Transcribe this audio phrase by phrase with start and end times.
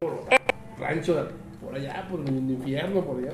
[0.00, 0.18] por
[0.80, 1.28] rancho,
[1.62, 3.32] por allá, por el infierno, por allá.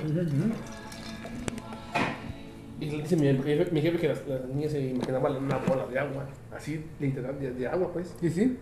[2.80, 5.86] Y le dice mi jefe, mi jefe que las, las niñas se imaginaban una bola
[5.86, 6.24] de agua,
[6.56, 8.12] así, literal, de, de agua, pues.
[8.20, 8.58] Sí, sí.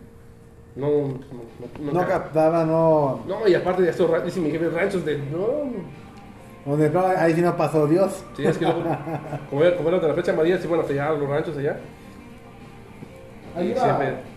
[0.77, 1.19] No, no,
[1.81, 3.25] no, No ca- captaba, no.
[3.27, 5.17] No, y aparte de estos ranchos, dice mi jefe, ranchos de.
[5.17, 5.73] No,
[6.67, 8.23] Donde no, ahí sí no pasó Dios.
[8.37, 8.83] sí, es que luego,
[9.49, 11.79] como era, como era de la flecha amarilla, sí, bueno, allá, los ranchos allá.
[13.57, 14.34] Y siempre, siempre.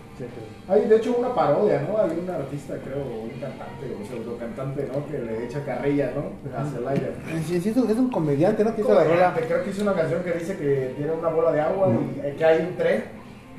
[0.67, 1.97] Hay de hecho una parodia, ¿no?
[1.97, 5.05] Hay un artista, creo, un cantante, o pseudo cantante, ¿no?
[5.07, 6.79] Que le echa carrilla, ¿no?
[6.79, 7.11] El aire.
[7.45, 8.75] Sí, sí, es un- es un comediante, ¿no?
[8.75, 9.33] Que hizo la rola.
[9.35, 12.35] Creo que hizo una canción que dice que tiene una bola de agua y eh,
[12.37, 13.03] que hay un tren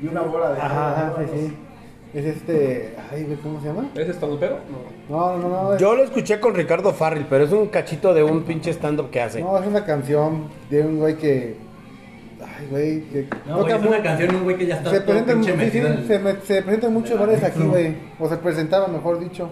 [0.01, 0.91] y una bola de agua.
[1.07, 1.57] Ajá, sí, sí.
[2.11, 2.95] Es este.
[3.11, 3.87] Ay, ¿cómo se llama?
[3.93, 4.57] ¿Es estandupero?
[5.09, 5.15] No.
[5.15, 5.73] No, no, no.
[5.75, 9.11] Es, Yo lo escuché con Ricardo Farrell, pero es un cachito de un pinche stand-up
[9.11, 9.41] que hace.
[9.41, 11.55] No, es una canción de un güey que.
[12.41, 13.01] Ay, güey.
[13.09, 15.51] Que No, güey, es muy- una canción un güey que ya está Se presentan, sí,
[15.51, 17.95] sí, metido en- se, me- se presentan muchos bares aquí, güey.
[18.19, 19.49] O se presentaban, mejor dicho.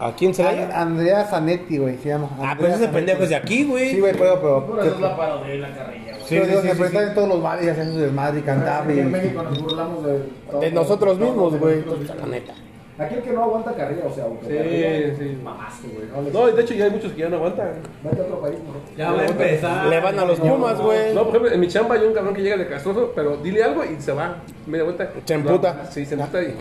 [0.00, 2.28] ¿A quién se la Andrea Zanetti, güey, se llama.
[2.38, 2.94] Ah, Andrea pues ese Zanetti.
[2.94, 3.90] pendejo es de aquí, güey.
[3.90, 4.40] Sí, güey, pero.
[4.40, 6.22] pero, Pero es la parodia y la carrilla, güey.
[6.24, 7.08] Sí, pero sí, digo, sí, se sí, presentan sí.
[7.08, 8.48] en todos los bares y hacen su desmadre y.
[8.48, 10.18] Aquí en México nos burlamos de,
[10.50, 11.84] todo- De nosotros mismos, güey.
[12.20, 12.52] La neta.
[12.98, 16.08] Aquí el que no aguanta carrilla, o sea, aunque Sí, mamaste, güey.
[16.08, 17.74] No, le- No, y de hecho ya hay muchos que ya no aguantan.
[18.02, 18.96] Vete a otro país, ¿no?
[18.96, 19.86] Ya va a empezar.
[19.86, 21.14] Le van a los Pumas, güey.
[21.14, 23.62] No, por ejemplo, en mi chamba hay un cabrón que llega de castroso, pero dile
[23.62, 24.36] algo y se va.
[24.66, 25.10] Media vuelta.
[25.24, 25.86] Se emputa.
[25.90, 26.54] Sí, se emputa y.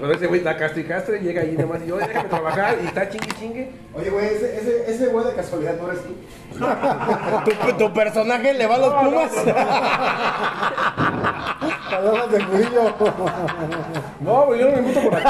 [0.00, 2.76] Pero ese güey da castre y castre, llega ahí nada más y yo, déjame trabajar
[2.82, 3.68] y está chingue chingue.
[3.94, 6.14] Oye, güey, ese, ese, ese güey de casualidad no eres tú.
[7.44, 9.32] ¿Tu, tu personaje le va a los Pumas?
[11.90, 12.94] Palabras de Murillo.
[14.20, 15.28] No, güey, yo no me emputo por aquí.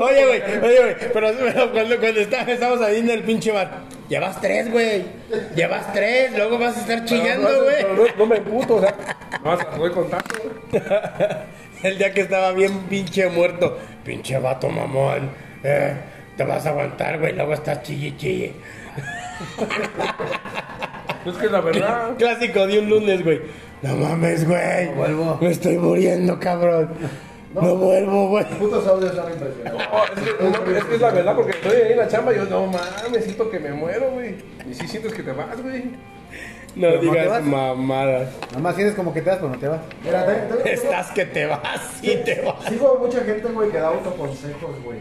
[0.00, 0.66] Oye, güey, acá.
[0.66, 3.70] oye, güey, pero, pero cuando, cuando está- estamos ahí en el pinche bar,
[4.08, 5.04] llevas tres, güey,
[5.54, 7.82] llevas tres, luego vas a estar chillando, no, güey.
[7.84, 8.94] No, no me emputo, o sea,
[9.42, 10.82] vas a doy contacto, güey.
[11.82, 15.30] El día que estaba bien pinche muerto, pinche vato mamón,
[15.64, 15.94] eh,
[16.36, 18.52] te vas a aguantar, güey, luego estás chille, chille.
[21.26, 22.10] Es que la verdad.
[22.18, 23.40] Clásico de un lunes, güey.
[23.82, 24.88] No mames, güey.
[24.94, 25.38] vuelvo.
[25.40, 26.90] Me estoy muriendo, cabrón.
[27.54, 28.44] No, vuelvo, güey.
[28.58, 29.88] Putos audios son impresionantes.
[29.90, 32.32] No, es que, no, es que es la verdad, porque estoy ahí en la chamba
[32.32, 34.36] y yo, no mames, siento que me muero, güey.
[34.70, 35.84] Y sí sientes que te vas, güey.
[36.76, 37.42] No ¿Pero no te digas vas?
[37.42, 38.28] mamadas.
[38.50, 39.80] Nada más tienes como que te vas, pero no te vas.
[40.04, 42.64] Mira, te- te- Estás que te vas y te vas.
[42.68, 44.98] Sigo a mucha gente, güey, que da autoconsejos, güey.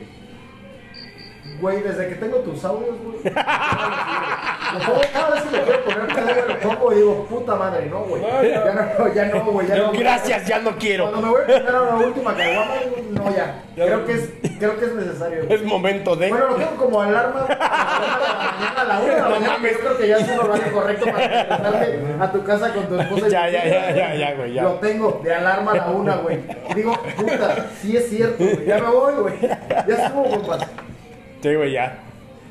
[1.62, 3.18] Güey, desde que tengo tus audios, güey.
[3.24, 3.32] Lo
[4.86, 8.00] pongo cada vez que me quiero poner güey, lo pongo y digo, puta madre, no,
[8.02, 8.22] güey.
[8.22, 8.66] No, ya.
[8.66, 9.88] Ya no, ya no, güey, ya no.
[9.90, 10.00] güey.
[10.00, 11.10] Gracias, ya no quiero.
[11.12, 13.64] Cuando me voy a poner a la última caguama, digo, no, ya.
[13.76, 15.44] Creo que es, creo que es necesario.
[15.46, 15.54] güey.
[15.54, 16.30] Es momento de.
[16.30, 19.54] Bueno, lo tengo como alarma a la mañana, a la una de la No mañana.
[19.54, 19.72] mames.
[19.74, 23.00] Yo creo que ya es un horario correcto para regresarte a tu casa con tu
[23.00, 23.28] esposa.
[23.28, 24.64] y Ya, ya, ya, ya, ya, güey, ya.
[24.64, 26.40] Lo tengo de alarma a la una, güey.
[26.70, 28.66] Y digo, puta, sí es cierto, güey.
[28.66, 29.36] Ya me voy, güey.
[29.42, 30.68] Ya estuvo, compas.
[31.42, 32.00] Sí, güey, ya.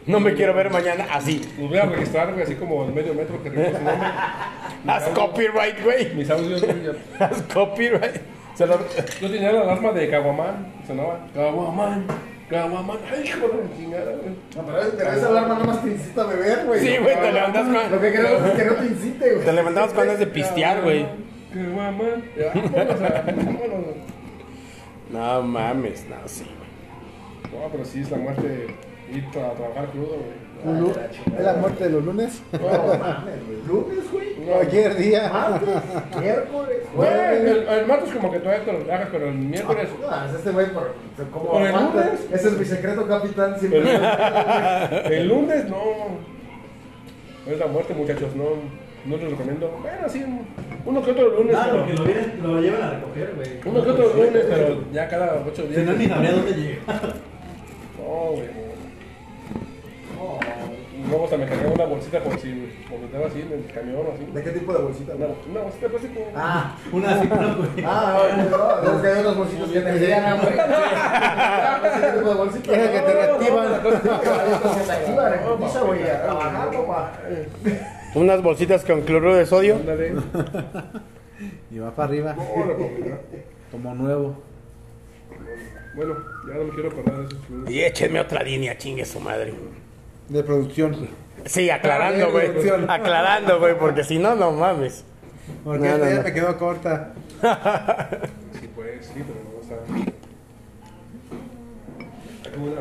[0.06, 1.40] No me quiero ver mañana así.
[1.58, 4.08] Los voy a registrar, güey, así como el medio metro que registra su nombre.
[4.86, 6.14] Haz copyright, güey.
[6.14, 6.76] Mis audios, güey.
[7.18, 8.22] Haz copyright.
[8.58, 8.78] Se lo-
[9.20, 12.06] Yo tenía la alarma de Caguamán, sonaba Caguamán,
[12.50, 12.98] Caguamán.
[13.08, 14.30] Ay, hijo de la chingada, güey.
[14.56, 16.80] No, pero, pero esa alarma nada más te incita a beber, güey.
[16.80, 19.44] Sí, güey, te levantas con- Lo que queremos es que no te incite, güey.
[19.44, 21.06] Te levantamos cuando es de pistear, güey.
[21.54, 22.24] Caguamán.
[22.36, 23.96] Ya, vámonos a- vámonos.
[25.10, 27.62] No mames, no, sí, güey.
[27.62, 28.66] No, pero sí es la muerte
[29.12, 30.47] ir a trabajar crudo, güey.
[31.38, 32.42] Es la muerte de los lunes.
[32.52, 32.58] No
[32.98, 33.34] mames.
[33.66, 34.34] Lunes, güey.
[34.34, 35.28] Cualquier día.
[35.32, 35.68] Martes,
[36.20, 37.42] miércoles, Güey, jueves.
[37.50, 39.88] el, el martes como que todavía te lo hagas, pero el miércoles.
[40.00, 40.94] No, es este güey por,
[41.32, 42.26] como Por el lunes.
[42.32, 43.58] Ese es mi secreto, capitán.
[43.60, 43.82] Siempre.
[45.18, 45.78] El lunes no.
[47.46, 48.44] Es la muerte, muchachos, no.
[49.04, 49.70] No les recomiendo.
[49.80, 50.24] Bueno, sí,
[50.84, 51.50] uno que otro lunes.
[51.56, 53.48] Claro, pero- que lo, vienen, lo llevan a recoger, güey.
[53.64, 55.80] Uno que otro lunes, pero ya cada ocho días.
[55.80, 56.80] Si no, ni sabría dónde llega.
[57.98, 58.67] No, güey.
[61.08, 64.24] Luego hasta me cargaba una bolsita por si vomitaba así en el camión o así.
[64.32, 65.14] ¿De qué tipo de bolsita?
[65.14, 65.38] Una, güey?
[65.50, 66.20] una bolsita de plástico.
[66.36, 67.84] Ah, Una así, no, güey.
[67.86, 70.54] ah, no, no, es que hay unos bolsitos que te llegan, güey.
[71.94, 72.72] Ese tipo de bolsita.
[72.72, 73.68] Deja que te reactivan.
[74.74, 77.12] Se te activa, reactiviza, güey, a trabajar, papá.
[78.14, 79.76] Unas bolsitas con cloruro de sodio.
[79.76, 80.14] Ándale.
[81.70, 82.36] Y va para arriba.
[83.70, 84.42] Como nuevo.
[85.94, 86.14] Bueno,
[86.48, 87.70] ya no me quiero acordar de esos lunes.
[87.72, 89.54] Y échenme otra línea, chingue su madre.
[90.28, 91.08] De producción.
[91.46, 92.50] Sí, aclarando, güey.
[92.88, 95.04] Aclarando, güey, porque si no, no mames.
[95.64, 96.22] Porque No, no, ya no.
[96.22, 97.12] me quedó corta.
[98.60, 100.12] Sí, pues, sí, pero no rola.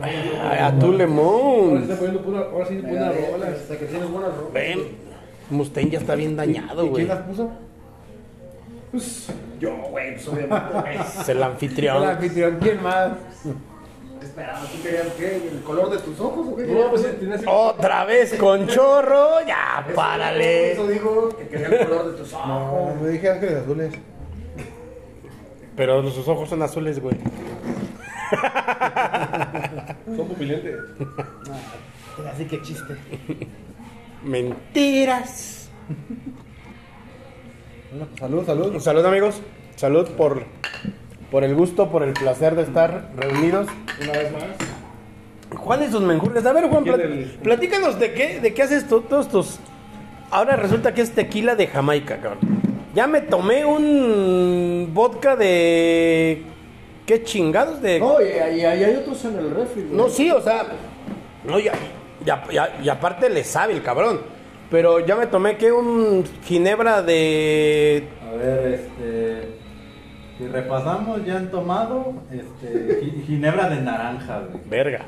[0.02, 1.88] Ay, a tu Ahora sí lemón.
[1.88, 3.50] poniendo pura, ahora sí buenas rolas.
[3.62, 4.54] Hasta que tienes buenas rolas.
[4.54, 4.80] Ven,
[5.50, 7.06] Mustang ya está bien dañado, ¿Y güey.
[7.06, 7.52] quién las puso?
[9.60, 11.00] Yo, güey, pues obviamente.
[11.22, 12.04] Es el El anfitrión.
[12.04, 12.58] anfitrión.
[12.62, 13.12] ¿Quién más?
[14.28, 14.72] Esperabas?
[14.72, 15.36] ¿Tú querías qué?
[15.52, 16.64] ¿El color de tus ojos o qué?
[16.64, 17.06] No, pues
[17.46, 20.74] Otra vez con chorro, ya, Eso párale.
[20.74, 22.48] Eso dijo que quería el color de tus ojos.
[22.48, 23.94] No, me dije ángeles azules.
[25.76, 27.16] Pero sus ojos son azules, güey.
[30.16, 30.76] Son pupilentes.
[32.34, 32.96] Así que chiste.
[34.24, 35.70] Mentiras.
[37.92, 38.80] Bueno, pues, salud, salud.
[38.80, 39.42] Salud, amigos.
[39.76, 40.44] Salud por,
[41.32, 43.68] por el gusto, por el placer de estar reunidos.
[44.02, 44.44] Una vez más.
[45.64, 46.46] ¿Cuál es sus menjurjes?
[46.46, 49.60] A ver, Juan, ¿Quién plat- el- platícanos de qué, de qué haces tú, todos tus...
[50.30, 52.40] Ahora resulta que es tequila de Jamaica, cabrón.
[52.94, 56.44] Ya me tomé un vodka de...
[57.06, 58.00] ¿Qué chingados de...?
[58.00, 58.26] No, y,
[58.60, 59.84] y hay otros en el refri.
[59.84, 59.96] güey.
[59.96, 60.66] No, sí, o sea...
[61.46, 61.72] No, ya,
[62.26, 64.20] ya, ya- y aparte le sabe el cabrón.
[64.70, 68.04] Pero ya me tomé que un ginebra de...
[68.30, 69.57] A ver, este.
[70.38, 74.62] Si repasamos, ya han tomado este, gi- ginebra de naranja, güey.
[74.70, 75.00] Verga.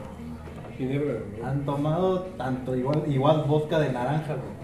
[0.77, 1.15] Ginebra.
[1.45, 4.59] Han tomado tanto igual, igual vodka de naranja, güey.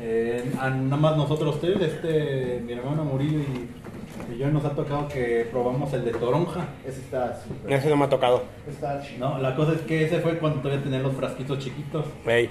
[0.00, 4.70] Eh, a- nada más nosotros tres, este, mi hermano Murillo y, y yo nos ha
[4.70, 6.64] tocado que probamos el de toronja.
[6.84, 7.72] Ese está súper.
[7.72, 8.42] Ese no me ha tocado.
[8.68, 9.28] Está chido.
[9.30, 12.04] No, la cosa es que ese fue cuando todavía tenía los frasquitos chiquitos.
[12.26, 12.50] Ey.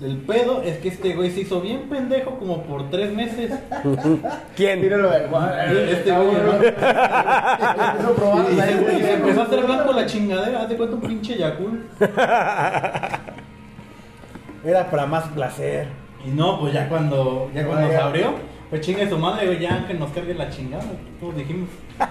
[0.00, 3.50] El pedo es que este güey se hizo bien pendejo como por tres meses.
[4.56, 4.82] ¿Quién?
[4.82, 5.24] Míralo, el
[5.88, 6.52] Este güey, ¿no?
[6.52, 8.52] Empezó a probar.
[8.52, 11.86] Y se, empezó a hacer blanco la chingadera, haz de cuenta un pinche Yakul.
[14.64, 15.88] Era para más placer.
[16.26, 18.34] Y no, pues ya cuando, ya cuando se abrió,
[18.68, 20.84] pues chingue su madre, güey, ya que nos cargue la chingada,
[21.18, 21.70] todos dijimos.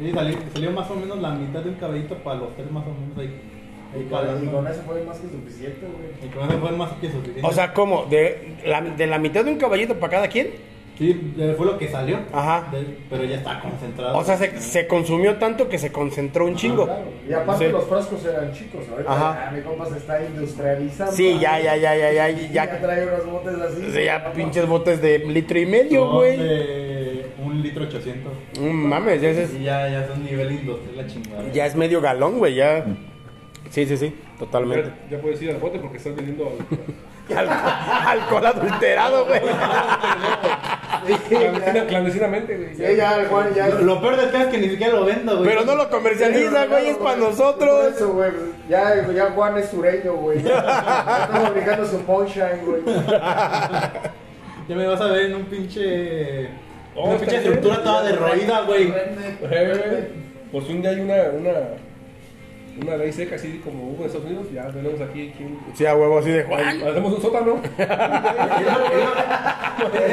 [0.00, 2.82] Y salió, salió más o menos la mitad de un cabellito para los tres más
[2.84, 3.40] o menos ahí.
[3.98, 6.28] Y con, y con eso fue más que suficiente, güey.
[6.30, 7.40] Y con eso fue más que suficiente.
[7.44, 8.06] O sea, ¿cómo?
[8.06, 10.74] ¿De la, de la mitad de un caballito para cada quien?
[10.96, 12.18] sí, fue lo que salió.
[12.32, 12.68] Ajá.
[12.70, 14.16] De- pero ya está concentrado.
[14.16, 16.84] O sea, se, se consumió tanto que se concentró un chingo.
[16.84, 17.02] Claro.
[17.28, 17.72] Y aparte Sí.
[17.72, 18.82] los frascos eran chicos.
[18.88, 19.48] Ahorita Ajá.
[19.48, 21.12] ah, mi compa se está industrializando.
[21.12, 22.48] Sí, ya, ya, ya, ya, ya, ya.
[22.52, 23.90] ya trae unos botes así.
[23.92, 26.36] Sí, ya pinches botes de litro y medio, güey.
[26.38, 28.32] de un litro ochocientos.
[28.60, 31.52] Mm, mames, ya es, Y ya, ya son nivel industrial la chingada.
[31.52, 32.84] ya es medio galón, güey, ya.
[33.70, 34.90] Sí, sí, sí, totalmente.
[35.10, 36.52] Ya, ya puedes ir al bote porque estás vendiendo
[37.36, 37.48] Al-
[38.20, 39.40] alcohol adulterado, güey.
[41.28, 42.74] clandestina- clandestinamente, güey.
[42.76, 43.68] Sí, ya Juan ya.
[43.68, 45.48] Lo, lo peor de acá es que ni siquiera lo vendo, güey.
[45.48, 47.94] Pero no lo comercializa, güey, es para nosotros.
[47.94, 48.30] eso, güey.
[48.68, 50.42] Ya, ya Juan es sureño, güey.
[50.44, 52.82] Ya está fabricando su punchline, güey.
[54.68, 56.48] Ya me vas a ver en un pinche.
[56.94, 57.54] Oh, una pinche está bien.
[57.54, 58.92] estructura toda derroída, güey.
[59.42, 60.08] Eh,
[60.52, 61.14] Por si un día hay una,
[62.80, 65.32] una, una ley seca así como hubo en Estados Unidos, ya tenemos aquí.
[65.34, 66.82] aquí Sí, a huevo así de Juan.
[66.82, 67.60] hacemos un sótano.
[67.78, 67.86] El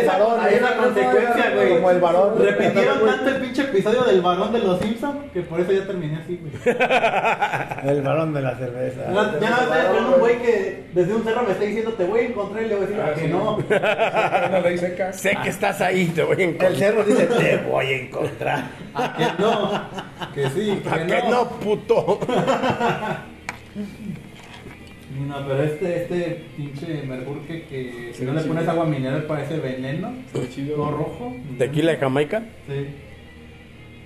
[0.08, 0.84] varón, la ¿no?
[0.84, 1.70] consecuencia, güey.
[1.76, 2.34] Como el varón.
[2.40, 6.18] Repitieron tanto el pinche episodio del varón de los Simpsons que por eso ya terminé
[6.22, 6.76] así, güey.
[7.84, 9.02] El balón de la cerveza.
[9.08, 12.04] Ya ya no estoy esperando un güey que desde un cerro me está diciendo te
[12.06, 13.28] voy a encontrar y le voy a decir Ah, "Ah, que sí.
[13.28, 13.56] no.
[14.50, 15.14] Una ley seca.
[15.14, 16.76] Sé que estás ahí, te voy a El encontrar.
[16.76, 18.64] cerro dice, te voy a encontrar.
[18.94, 19.82] ¿A que no?
[20.34, 22.20] Que sí, que ¿A que no, puto?
[25.28, 29.60] No, pero este, este pinche mercurque que si Sí, no le pones agua mineral parece
[29.60, 30.14] veneno.
[30.76, 31.36] Todo rojo.
[31.58, 32.44] ¿Tequila de Jamaica?
[32.68, 32.88] Sí.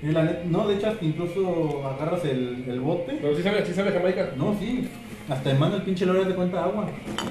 [0.07, 3.17] Y la net- no, de hecho hasta incluso agarras el, el bote.
[3.21, 4.31] Pero sí sabe, sí sabe Jamaica.
[4.35, 4.87] No, sí.
[5.27, 6.85] Hasta te manda el pinche loro de cuenta agua.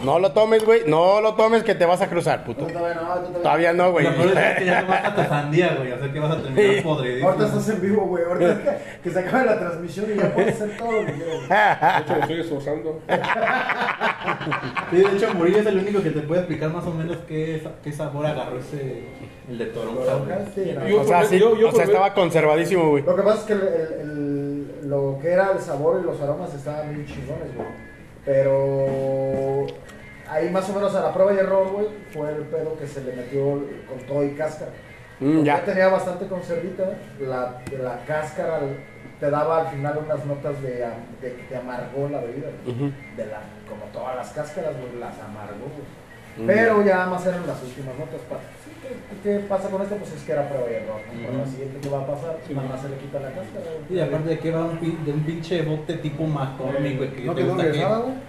[0.04, 0.82] No lo tomes, güey.
[0.86, 2.62] No lo tomes que te vas a cruzar, puto.
[2.62, 3.38] No, todavía no, todavía no.
[3.38, 4.04] Todavía no, güey.
[4.04, 5.92] Lo peor es que ya tomaste hasta sandía, güey.
[5.92, 7.28] O sea que vas a terminar podridísimo.
[7.28, 8.24] Ahorita estás en vivo, güey.
[8.24, 11.48] Ahorita que, que se acabe la transmisión y ya puedes hacer todo lo que quieras.
[11.48, 13.00] De hecho, lo estoy esforzando.
[14.90, 17.62] Sí, de hecho Murillo es el único que te puede explicar más o menos qué,
[17.82, 19.04] qué sabor agarró ese
[19.48, 20.92] el de toronja, güey.
[20.94, 21.00] No.
[21.00, 23.02] O sea, sí, yo- yo o sea, estaba conservadísimo, güey.
[23.04, 24.53] Lo que pasa es que el, el- el-
[24.84, 27.68] lo que era el sabor y los aromas estaban bien chingones, güey.
[28.24, 29.66] Pero
[30.28, 33.02] ahí más o menos a la prueba y error, güey, fue el pedo que se
[33.02, 33.42] le metió
[33.88, 34.70] con todo y cáscara.
[35.20, 35.64] Mm, ya.
[35.64, 36.84] tenía bastante conservita,
[37.20, 38.60] la, la cáscara
[39.20, 40.70] te daba al final unas notas de,
[41.22, 42.48] de que te amargó la bebida.
[42.66, 45.54] de la, como todas las cáscaras, güey, las amargó.
[45.70, 46.04] güey.
[46.36, 46.46] Mm.
[46.48, 48.20] Pero ya más eran las últimas notas.
[48.28, 48.63] pa- sí,
[49.22, 49.96] ¿qué, pasa con esto?
[49.96, 51.00] Pues es que era prueba y error.
[51.12, 51.20] ¿no?
[51.26, 53.66] Pero la siguiente que va a pasar, nada más se le quita la cáscara.
[53.90, 57.34] Y aparte de que va un, de un pinche bote tipo McCormick, güey, que ¿No
[57.34, 57.84] te gusta que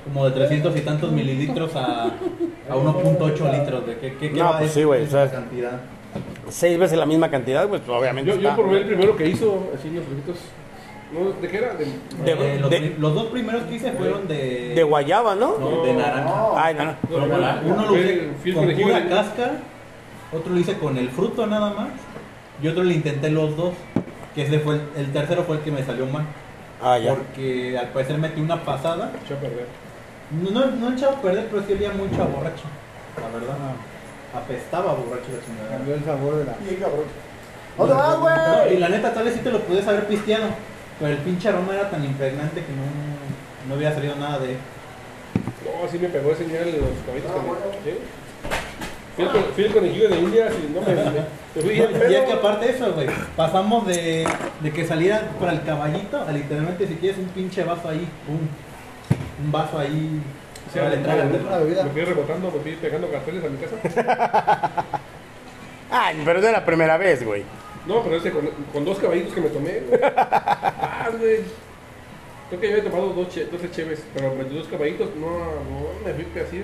[0.05, 2.09] como de 300 y tantos mililitros a, a
[2.75, 5.79] 1.8 litros, de ¿qué, qué, qué No, va pues sí, güey, o sea, cantidad?
[6.49, 8.29] Seis veces la misma cantidad, pues obviamente.
[8.31, 8.55] Yo, yo está.
[8.61, 10.37] probé el primero que hizo, así los fritos.
[11.13, 11.73] No, ¿De qué era?
[11.75, 15.57] De, De- Eh, los, de- los dos primeros que hice fueron de, De guayaba, ¿no?
[15.57, 16.23] no, de naranja.
[16.25, 16.53] No.
[16.57, 16.95] Ay, no, no.
[17.07, 19.53] Pero para- uno lo el con pura cáscara,
[20.35, 21.89] otro lo hice con el fruto nada más,
[22.61, 23.73] y otro le intenté los dos.
[24.33, 26.25] Que ese fue el, el tercero fue el que me salió mal.
[26.81, 27.15] Ah, ya.
[27.15, 29.13] Porque al parecer metí una pasada.
[29.23, 29.67] Echó a perder.
[30.31, 32.65] No, no, no echaba a perder, pero sí olía mucho a borracho.
[33.15, 33.55] La verdad,
[34.35, 35.77] apestaba a borracho la chingada.
[35.77, 36.53] Cambió el sabor de la.
[36.67, 37.05] Sí, cabrón.
[37.77, 38.35] ¿Dónde vas, güey?
[38.35, 40.47] No, y la neta, tal vez sí te lo puedes haber pisteado.
[40.99, 42.83] Pero el pinche aroma era tan impregnante que no,
[43.69, 44.57] no había salido nada de.
[45.63, 47.31] No, sí me pegó ese día el de los caballitos.
[47.31, 47.61] Ah, bueno.
[47.83, 47.91] ¿sí?
[49.15, 50.87] Fui el, con- fui el conejillo de Indias y no me.
[50.95, 52.25] me, me fui y es pedo.
[52.25, 54.27] que aparte de eso, güey, pasamos de,
[54.61, 58.39] de que saliera para el caballito a literalmente si quieres un pinche vaso ahí, pum,
[59.45, 60.21] un vaso ahí.
[60.73, 61.37] Sí, Órale, me- trágate.
[61.47, 61.83] una bebida.
[61.85, 64.71] Me fui rebotando, me fui pegando carteles a mi casa.
[65.91, 67.43] Ay, pero no era la primera vez, güey.
[67.87, 69.81] No, pero ese con, con dos caballitos que me tomé.
[69.87, 69.99] güey.
[70.11, 71.41] Ah, güey.
[72.49, 75.87] Creo que yo había tomado dos che- 12 cheves, pero con dos caballitos, no, no,
[76.05, 76.63] me fui así.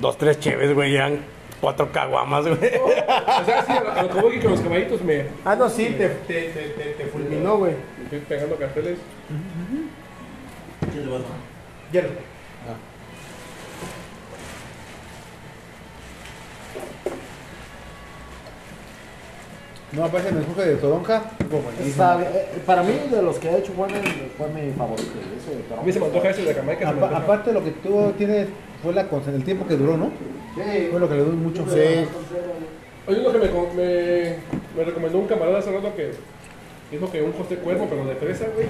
[0.00, 1.18] Dos, tres cheves, güey, eran
[1.60, 2.58] cuatro caguamas, güey.
[2.78, 5.68] O sea, sí, a lo- a que voy que con los caballitos me, Ah, no,
[5.68, 7.72] sí, te, te, te, te, te fulminó, güey.
[8.02, 8.98] me fui pegando carteles.
[11.92, 12.08] Hielo.
[19.94, 21.22] No, aparece el mensaje de Toronja.
[21.84, 22.20] Está.
[22.22, 23.78] Eh, Para mí, de los que he hecho, mi,
[24.36, 25.10] fue mi favorito.
[25.38, 26.88] Ese de A mí se me antoja ese de Jamaica.
[26.88, 27.22] se me Apa- antoja.
[27.22, 28.48] aparte, lo que tú tienes
[28.82, 30.10] fue la, con- el tiempo que duró, ¿no?
[30.56, 30.88] Sí.
[30.90, 31.64] Fue lo que le doy mucho.
[31.68, 31.78] Sí.
[33.06, 34.36] Hay uno que me, co- me,
[34.76, 36.12] me recomendó un camarada hace rato que
[36.90, 38.68] dijo que un José Cuervo, pero de fresa, güey.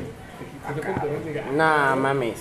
[0.67, 2.37] José Cuervo Nah, mames.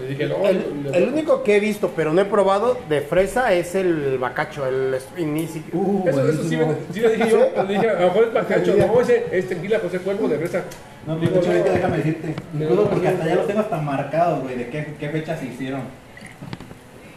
[0.00, 3.74] Le dije, no, El, único que he visto, pero no he probado, de fresa es
[3.74, 5.64] el bacacho, el Inici.
[5.72, 8.32] Uh, Eso, eso sí, me- sí le dije yo, le dije, a lo mejor es
[8.34, 10.64] bacacho, no, ese es tequila José Cuervo de fresa.
[11.06, 11.74] No, pues Digo, ahorita no.
[11.74, 12.34] déjame decirte.
[12.52, 15.80] Incluso porque hasta ya los tengo hasta marcados, güey, de qué, qué fecha se hicieron.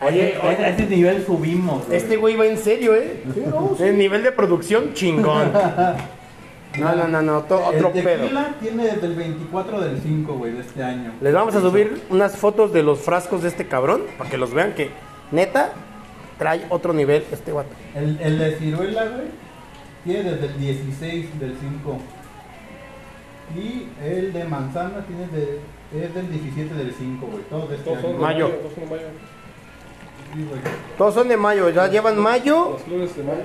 [0.02, 1.98] Oye, a, ese- a ese nivel subimos, güey.
[1.98, 3.22] Este güey va en serio, ¿eh?
[3.80, 5.52] El nivel de producción, chingón.
[6.78, 8.24] No, no, no, no, to- otro el pedo.
[8.24, 11.14] tequila tiene desde el 24 del 5, güey, de este año.
[11.20, 14.54] Les vamos a subir unas fotos de los frascos de este cabrón, para que los
[14.54, 14.92] vean que,
[15.32, 15.72] neta,
[16.38, 17.70] trae otro nivel este guato.
[17.96, 19.28] El, el de ciruela, güey,
[20.04, 21.98] tiene desde el 16 del 5.
[23.58, 25.60] Y el de manzana tiene de,
[26.06, 27.44] es del 17 del 5, güey.
[27.50, 28.20] Todos de este Todos son año.
[28.20, 28.48] de Mayo.
[28.50, 29.08] Todos son de mayo.
[30.98, 32.78] Todos son de mayo, ya llevan mayo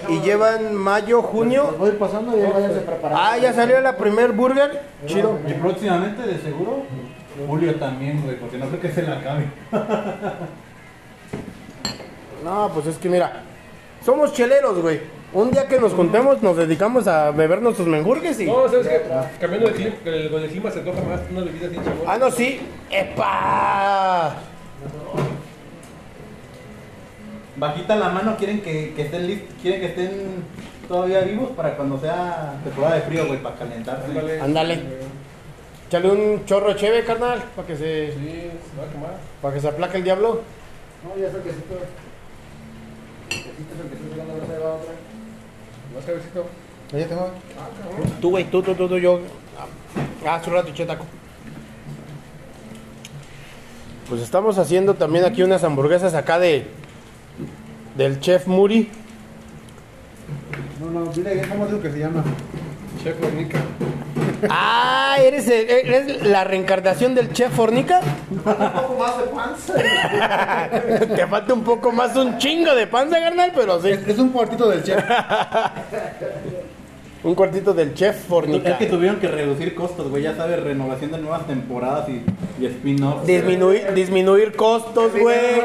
[0.09, 1.75] y llevan mayo, junio.
[1.79, 3.21] voy pasando y ya váyanse preparando.
[3.23, 4.83] Ah, ya salió la primer burger.
[5.07, 5.39] Chido.
[5.49, 6.83] Y próximamente, de seguro,
[7.49, 9.47] Julio también, güey, porque no creo que se la acabe.
[12.45, 13.43] No, pues es que mira,
[14.05, 15.01] somos cheleros, güey.
[15.33, 18.47] Un día que nos juntemos nos dedicamos a beber nuestros menjurgues y...
[18.47, 19.03] No, ¿sabes qué?
[19.41, 21.93] Cambiando de clima, el- con el clima se antoja más una bebida así chingón.
[22.07, 22.61] Ah, no, sí.
[22.91, 24.35] ¡Epa!
[27.57, 30.11] Bajita la mano, quieren que, que estén listos, quieren que estén
[30.89, 34.07] todavía vivos para cuando sea temporada de frío, güey, para calentarse.
[34.07, 34.41] Ándale.
[34.41, 34.83] Ándale.
[35.89, 39.17] Échale un chorro cheve, carnal, para que se Sí, se va a quemar.
[39.41, 40.41] para que se aplaque el diablo.
[41.05, 41.75] No, ya está el quesito.
[43.31, 44.93] El quesito es el que estoy sacando, ahora se va otra.
[45.95, 46.47] Más cabecito.
[46.93, 47.31] Ya tengo.
[47.59, 48.13] Ah, cabrón.
[48.21, 49.21] Tú, güey, tú, tú, tú, tú, yo.
[50.27, 51.05] Ah, su rato, chetaco.
[54.09, 56.67] Pues estamos haciendo también aquí unas hamburguesas acá de
[57.95, 58.89] del chef Muri.
[60.81, 62.23] No, no, dile cómo digo que se llama.
[63.03, 63.59] Chef Fornica.
[64.51, 68.01] Ah, ¿eres, el- eres la reencarnación del chef Fornica?
[68.31, 69.75] Un poco más de panza.
[71.15, 73.91] Te falta un poco más, un chingo de panza, carnal, pero sí.
[73.91, 75.03] Es, es un cuartito del chef.
[77.25, 78.71] Un cuartito del chef Fornica.
[78.73, 82.23] Es que tuvieron que reducir costos, güey, ya sabes, renovación de nuevas temporadas y,
[82.63, 83.27] y spin-offs.
[83.27, 85.61] Disminuir, disminuir costos, güey.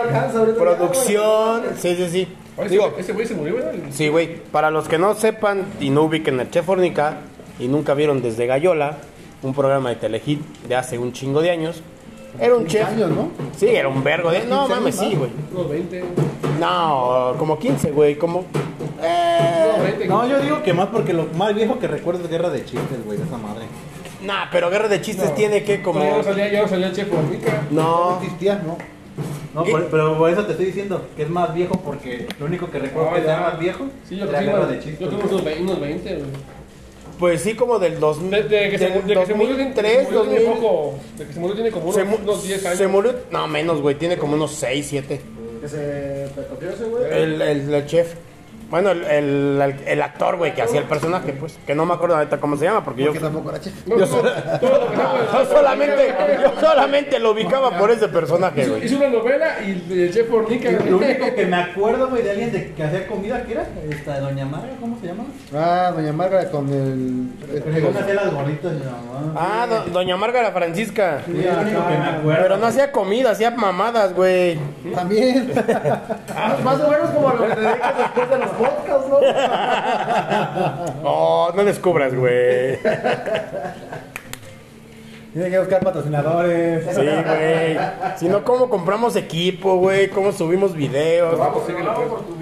[0.58, 1.64] Producción.
[1.78, 2.28] Sí, sí, sí.
[2.58, 3.74] Oye, Digo, ese- güey se murió, ¿verdad?
[3.92, 4.38] sí, güey.
[4.52, 7.18] Para los que no sepan y no ubiquen al Chef Fornica
[7.60, 8.98] y nunca vieron desde Gallola,
[9.44, 11.82] un programa de Telehit de hace un chingo de años,
[12.40, 12.88] era un 15 chef.
[12.90, 13.30] años, ¿no?
[13.58, 14.46] Sí, era un vergo de.
[14.46, 15.30] No 15 mames, sí, güey.
[15.54, 16.04] Unos 20.
[16.60, 18.16] No, como 15, güey.
[18.18, 18.46] Como.
[19.90, 20.08] Unos 20.
[20.08, 23.06] No, yo digo que más porque lo más viejo que recuerdo es Guerra de Chistes,
[23.06, 23.66] güey, de esa madre.
[24.24, 25.36] nah, pero Guerra de Chistes No.
[25.36, 26.00] tiene que como.
[26.00, 27.08] No, ya no salía, ya no salía el Chef.
[27.72, 28.20] No No.
[28.22, 28.78] existía, ¿no?
[29.54, 29.72] No, ¿Qué?
[29.72, 32.78] por- pero por eso te estoy diciendo que es más viejo porque lo único que
[32.80, 33.40] recuerdo Ah, que ya.
[33.40, 35.00] más viejo Sí, yo creo la que Guerra iba- de Chistes.
[35.00, 36.30] Yo creo unos 20, unos 20, güey.
[37.18, 38.30] Pues sí, como del 2000.
[38.32, 40.62] De, de que se, del de que se murió, tiene- 2003, se murió tiene 2000.
[40.62, 40.94] poco.
[41.18, 42.78] De que se murió tiene como unos, Se, mu- unos 10 años.
[42.78, 43.16] se murió.
[43.32, 43.96] No, menos, güey.
[43.96, 45.20] Tiene como unos 6, 7.
[45.62, 47.04] Que se pecoteó ese güey.
[47.12, 48.14] El, el, el chef.
[48.70, 51.58] Bueno, el, el, el actor, güey, que hacía el personaje, pues.
[51.66, 53.14] Que no me acuerdo ahorita cómo se llama, porque yo.
[53.14, 53.74] Tampoco era chef.
[53.88, 54.30] Yo, no, so- que
[54.62, 58.86] yo solamente, yo solamente lo ubicaba por ese personaje, Hizo, güey.
[58.86, 60.70] hizo una novela y el chef Fornica.
[60.72, 63.66] Lo único que me acuerdo, güey, de alguien de, que hacía comida, ¿qué era?
[63.90, 65.24] Esta Doña Maga, ¿cómo se llama?
[65.56, 67.30] Ah, doña Margaret con el.
[67.64, 69.34] Que no hacía las gorritas, mi mamá.
[69.36, 71.22] Ah, do- doña Márgara Francisca.
[71.26, 72.42] Sí, es lo único que me acuerdo.
[72.44, 74.60] Pero no hacía comida, hacía mamadas, güey.
[74.94, 75.52] También.
[75.56, 79.18] Más- Más o menos como lo que te dedicas después de los podcasts, ¿no?
[81.04, 82.78] Oh, no descubras, güey.
[85.34, 86.86] Tiene que buscar patrocinadores.
[86.96, 87.78] Sí, güey.
[88.18, 90.10] Si no, ¿cómo compramos equipo, güey?
[90.10, 91.38] ¿Cómo subimos videos?
[91.38, 91.78] Vamos, pues.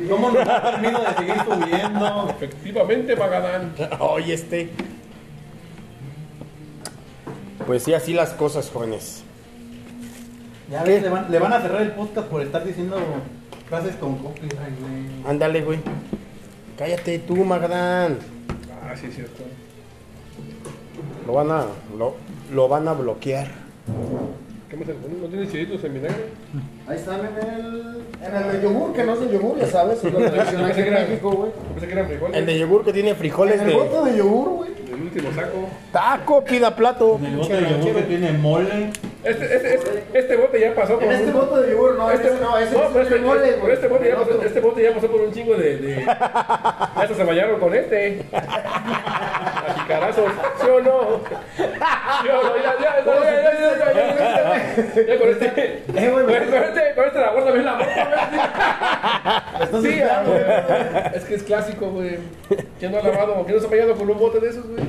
[0.09, 2.29] ¿Cómo nos da permiso de seguir subiendo?
[2.29, 3.73] Efectivamente, Magadán.
[3.99, 4.69] Oye, este.
[7.65, 9.23] Pues sí, así las cosas, jóvenes.
[10.71, 12.97] Ya ves, le van, le van a cerrar el podcast por estar diciendo
[13.99, 15.23] con copyright, güey.
[15.25, 15.79] Ándale, güey.
[16.77, 18.17] Cállate tú, Magdán.
[18.83, 19.43] Ah, sí, cierto.
[21.25, 21.65] Lo van a,
[21.97, 22.15] lo,
[22.53, 23.47] lo van a bloquear.
[24.69, 24.87] ¿Qué más?
[24.87, 26.25] ¿No tienes chilitos en vinagre?
[26.87, 30.03] Ahí están en el, en el de yogur, que no es de yogur, ya sabes,
[30.03, 31.51] es lo tradicional aquí en México, güey.
[31.73, 32.37] Pensé que eran frijoles.
[32.37, 34.71] El de yogur que tiene frijoles En el bote de de yogur, güey.
[34.87, 35.69] El último saco.
[35.91, 37.17] taco, pida plato.
[37.17, 38.91] En el bote de yogur que tiene mole.
[39.27, 41.03] Este, este, este, este, bote ya pasó por.
[41.03, 44.07] En este bote de yogur, no, este, no, ese, no, es este, mole, este, bote
[44.07, 46.05] ya pasó, este bote ya pasó por un chingo de.
[46.07, 48.25] Hasta se con este.
[49.87, 50.13] No?
[50.13, 51.21] ¿Sí no?
[52.17, 53.13] Ya, ya, ya, ya,
[53.93, 55.83] ya, ya, con este.
[61.15, 62.17] Es que es clásico, güey.
[62.79, 63.43] ¿Quién no ha lavado?
[63.43, 64.85] ¿Quién no se ha bañado con un bote de esos, güey?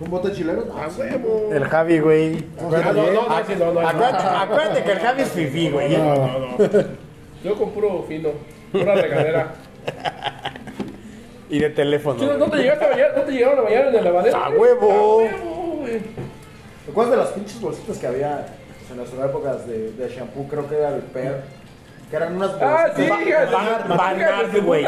[0.00, 0.62] Un bote chileno.
[0.76, 1.50] A huevo.
[1.52, 2.44] El Javi, güey.
[2.58, 3.88] Ah, no, no, no, no, no, no.
[3.88, 5.96] Acuérdate, acuérdate que el Javi es fifí, güey.
[5.96, 6.58] No, no, no.
[7.44, 8.30] Yo con puro fino,
[8.72, 9.54] pura regadera.
[11.50, 12.18] Y de teléfono.
[12.18, 13.12] ¿Sí, no, te llegaste a bañar?
[13.16, 14.36] ¿No te llegaron a bañar en el lavadero?
[14.36, 14.92] ¡A huevo!
[14.92, 16.00] ¡A huevo, güey!
[16.86, 18.46] ¿Recuerdas de las pinches bolsitas que había
[18.90, 20.46] en nuestras épocas de, de shampoo?
[20.48, 21.42] Creo que era el PER.
[22.10, 23.22] Que eran unas Ah, sí, Van-
[24.64, 24.86] güey.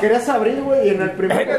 [0.00, 1.58] querías abrir, güey, y en el primer.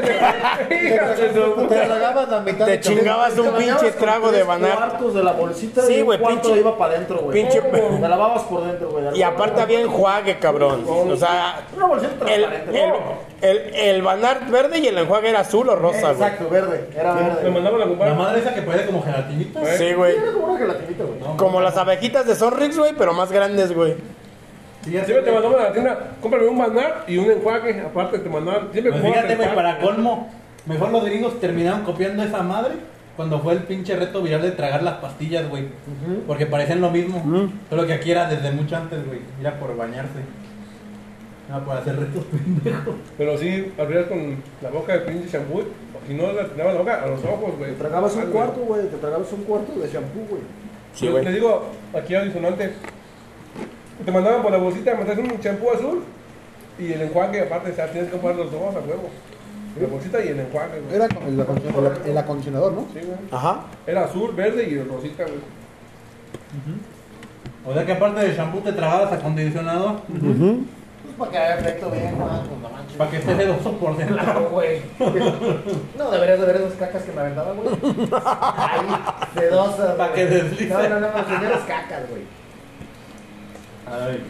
[0.68, 4.76] Te tragabas la mitad Te chingabas un pinche trago de banar.
[4.76, 7.42] cuartos de la bolsita Sí, güey, pinche- iba para adentro, güey.
[7.44, 9.16] pinche- Te lavabas por dentro, güey.
[9.16, 10.84] Y aparte había enjuague, cabrón.
[10.88, 12.92] O sea, Una bolsita el, transparente.
[13.42, 16.12] el, el, banar verde y el enjuague era azul o rosa, güey.
[16.12, 16.88] Exacto, verde.
[16.98, 17.50] Era Me verde.
[17.50, 18.14] mandaban a La comprar.
[18.16, 19.64] madre esa que parece como gelatinita.
[19.76, 20.16] Sí, güey.
[20.16, 21.36] Era como una gelatinita, güey.
[21.36, 23.94] Como las abejitas de Sonrix, güey, pero más grandes, güey.
[24.82, 27.80] Siempre te mandaban a la tienda, cómprame un manar y un enjuague.
[27.80, 28.68] Aparte te mandaban.
[28.72, 30.28] Siempre Pues fíjate, güey, para colmo,
[30.66, 32.74] mejor los gringos terminaron copiando esa madre
[33.16, 35.68] cuando fue el pinche reto viral de tragar las pastillas, güey.
[36.26, 37.50] Porque parecían lo mismo.
[37.68, 39.20] Solo que aquí era desde mucho antes, güey.
[39.40, 40.20] Era por bañarse.
[41.48, 42.94] Era por hacer retos pendejos.
[43.18, 45.58] Pero sí, abrías con la boca de pinche shampoo.
[45.60, 47.72] O si no, la tenías la boca a los ojos, güey.
[47.72, 48.88] Te tragabas un cuarto, güey.
[48.88, 50.42] Te tragabas un cuarto de shampoo, güey.
[50.94, 51.24] Sí, Yo güey.
[51.24, 52.24] Le digo aquí a
[54.04, 56.02] Te mandaban por la bolsita, me traes un champú azul
[56.78, 59.08] y el enjuague, aparte, o sea, tienes que comprar los dos a huevo.
[59.80, 60.94] La bolsita y el enjuague, güey.
[60.96, 62.80] Era con el, acon- el- acondicionador, ¿no?
[62.92, 63.18] Sí, güey.
[63.30, 63.60] Ajá.
[63.86, 65.38] Era azul, verde y rosita, güey.
[67.66, 72.16] O sea que aparte del shampoo te tragabas acondicionador Pues para que haya efecto bien,
[72.16, 72.40] Juan.
[72.48, 72.96] Pues no manches.
[72.96, 74.16] para que esté sedoso por dentro.
[74.16, 74.80] Claro, güey.
[75.98, 77.68] No, deberías de ver esas cacas que me aventaban, güey.
[78.24, 78.88] Ahí,
[79.34, 79.94] sedosas.
[79.96, 80.68] Pa' que deslice.
[80.68, 82.22] No, no, no, señores cacas, güey.
[83.90, 84.22] Ay,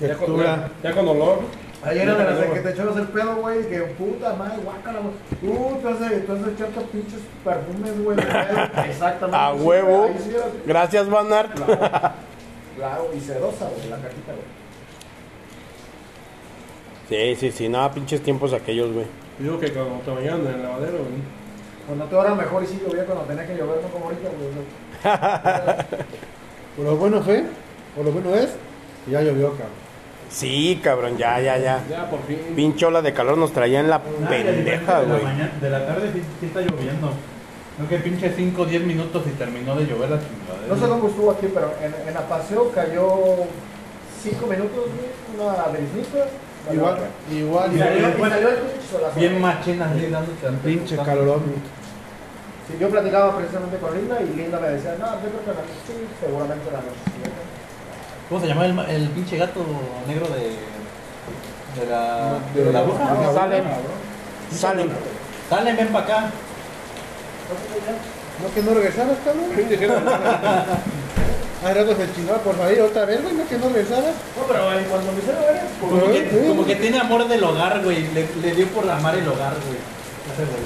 [0.00, 0.70] Ya con, Textura.
[0.82, 1.38] ya, ya con olor.
[1.84, 5.00] Ayer era de las de que te echabas el pedo, güey, que puta madre, guácala,
[5.00, 5.54] güey.
[5.54, 8.16] Uh, tú has de, tú has de echarte pinches perfumes, güey.
[8.88, 9.36] Exactamente.
[9.36, 10.08] A huevo.
[10.18, 11.52] sí era- Gracias, Banar.
[11.54, 14.54] Claro, y sedosa, güey, la cajita, güey.
[17.08, 17.68] Sí, sí, sí.
[17.68, 19.06] Nada, pinches tiempos aquellos, güey.
[19.38, 21.44] Digo que cuando te bañaban en el lavadero, güey.
[21.86, 25.04] Cuando te ahora mejor y sí llovía cuando tenía que llover, no como ahorita, güey.
[26.76, 27.44] Por lo bueno fue,
[27.94, 28.56] por lo bueno es,
[29.10, 29.84] ya llovió, cabrón.
[30.30, 31.80] Sí, cabrón, ya, ya, ya.
[31.88, 32.38] Ya, por fin.
[32.56, 35.22] Pinche ola de calor nos traía en la pendeja, de la güey.
[35.24, 37.10] mañana- De la tarde sí, sí está lloviendo.
[37.78, 40.66] No que pinche 5 o 10 minutos y terminó de llover la chingadera.
[40.68, 43.08] No sé cómo estuvo aquí, pero en, en Apaseo cayó
[44.22, 46.26] 5 minutos, güey, una brisnita.
[46.72, 46.96] Igual,
[47.30, 49.20] igual, Y salió, y salió el pinche solazo.
[49.20, 51.42] Bien machina así dándote al Pinche calorón.
[52.66, 55.60] Sí, yo platicaba precisamente con Linda y Linda me decía, no, yo creo que la
[55.60, 55.92] noche, sí,
[56.24, 57.04] seguramente la noche.
[57.12, 57.33] siguiente".
[58.28, 59.64] ¿Cómo se llama el, el pinche gato
[60.08, 60.56] negro de.
[61.80, 62.38] de la.
[62.54, 63.32] de la bruja?
[63.34, 63.64] Salen.
[64.50, 64.90] Sí, Salen.
[65.50, 66.20] Salen, ven para acá.
[66.20, 67.92] No sé.
[68.42, 69.44] ¿No que no regresaras, cabrón?
[71.64, 74.02] Hace rato se chingaba por salir otra vez, güey, no que no regresaba.
[74.02, 78.06] No, pero cuando me hicieron ver, Como que, como que tiene amor del hogar, güey.
[78.12, 79.78] Le, le dio por amar el hogar, güey.
[80.30, 80.62] Ese güey.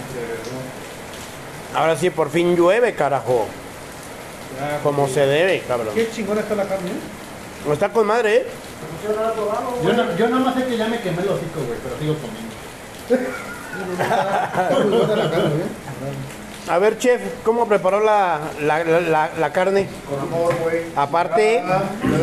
[1.74, 3.46] Ahora sí, por fin llueve, carajo.
[4.58, 5.94] Ya, Como se debe, cabrón.
[5.94, 6.94] Qué chingona está la carne, ¿eh?
[7.66, 8.46] No está con madre, ¿eh?
[9.84, 12.14] Yo, no, yo nada más sé que ya me quemé el hocico, güey, pero sigo
[12.14, 12.54] comiendo.
[16.68, 19.88] A ver, chef, ¿cómo preparó la, la, la, carne?
[20.08, 20.82] Con amor, güey.
[20.94, 21.62] Aparte-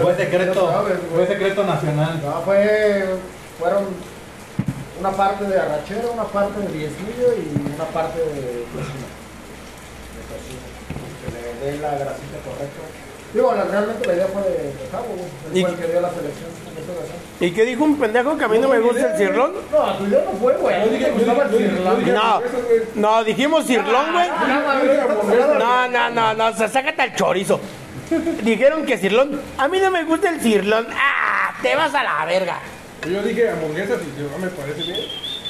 [0.02, 2.22] Fue secreto, fue secreto nacional.
[2.24, 3.06] No, fue,
[3.60, 3.86] fueron
[5.00, 9.08] una parte de arrachera, una parte de diezmillo y una parte de tocino.
[10.14, 10.62] De tocino.
[11.22, 12.82] Que le dé la grasita correcta.
[13.36, 15.20] Digo, la- realmente la idea fue de, de Cabo, güey.
[15.52, 16.50] Él ¿Y- fue el que dio la selección.
[17.38, 19.52] ¿Y qué dijo un pendejo que a mí no me gusta el cirlón?
[19.72, 20.86] No, a tu idea no fue, güey.
[20.86, 22.14] Yo dije- Me gustaba el cirlón.
[22.14, 22.42] No,
[22.96, 24.30] no, dijimos cirlón, güey.
[24.30, 27.60] No, No, no, no, no, o sea, sácate al chorizo.
[28.44, 29.42] Dijeron que cirlón.
[29.58, 30.88] A mí no me gusta el cirlón.
[30.92, 31.54] ¡Ah!
[31.62, 32.60] Te vas a la verga.
[33.12, 35.00] Yo dije hamburguesas y yo, no me parece bien.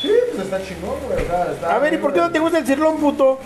[0.01, 1.23] Sí, pues está chingón, güey.
[1.23, 3.39] o sea, está A ver, ¿y por qué no te gusta el cirlón, puto?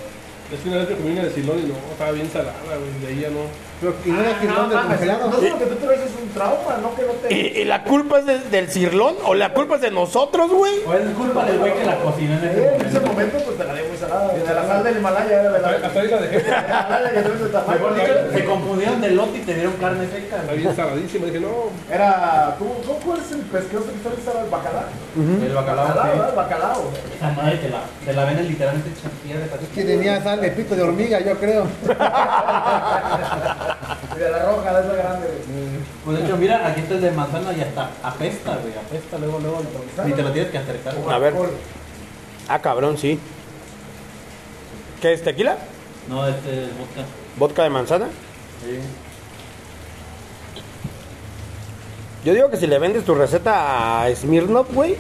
[0.51, 3.01] Es que una vez que comí una de silón y no, estaba bien salada, güey.
[3.01, 3.41] De ahí ya no.
[3.81, 5.29] Pero, ¿Y no era No, cirlón de mames, congelado?
[5.29, 7.33] no lo que tú traes es un trauma, no que no te...
[7.33, 10.73] ¿Y, y la culpa es de- del cirlón o la culpa es de nosotros, güey?
[10.85, 13.07] O es culpa del güey que la cocinó en ese Eh, en ese momento.
[13.13, 14.33] momento, pues te la dio muy salada.
[14.33, 15.67] De la sal del Himalaya era de la.
[15.69, 16.37] Hasta hasta ahí la dejé.
[16.39, 17.71] de la Himalaya que traes de tamaño.
[17.79, 20.35] Mejor dicho, se confundieron de lote y te dieron carne seca.
[20.41, 21.25] Está bien saladísima.
[21.27, 21.49] Dije, no,
[21.93, 22.55] Era.
[22.59, 24.39] ¿Cómo, cómo cuál es el pescado que está listado?
[24.43, 24.83] ¿El bacalao?
[25.15, 26.19] El bacalao, Bacalao, sí.
[26.19, 26.35] ¿verdad?
[26.35, 26.83] Bacalao.
[27.15, 30.51] Esa madre te la, te la venden literalmente champilla de Es que tenía sal de
[30.51, 31.65] pito de hormiga, yo creo.
[34.19, 35.69] De la roja, de esa grande, güey.
[36.03, 38.73] Pues de hecho, mira, aquí está el de manzana y hasta apesta, güey.
[38.73, 39.61] Apesta luego, luego.
[40.05, 40.95] Ni te lo tienes que acercar.
[40.95, 41.15] güey.
[41.15, 41.33] A ver.
[42.49, 43.17] Ah, cabrón, sí.
[45.01, 45.55] ¿Qué es tequila?
[46.09, 47.01] No, este es vodka.
[47.37, 48.07] ¿Vodka de manzana?
[48.65, 48.79] Sí.
[52.25, 54.97] Yo digo que si le vendes tu receta a Smirnoff, güey.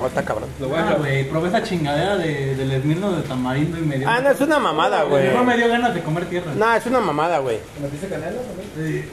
[0.00, 0.48] No, está cabrón.
[0.58, 3.98] lo voy a Ah, güey, probé esa chingadera de, del esmirno de tamarindo y me
[3.98, 4.08] dio.
[4.08, 5.28] Ah, no, es una mamada, güey.
[5.28, 6.52] Mejor me dio ganas de comer tierra.
[6.56, 7.58] No, es una mamada, güey.
[7.78, 8.70] ¿Me metiste canela también?
[8.76, 9.08] Sí.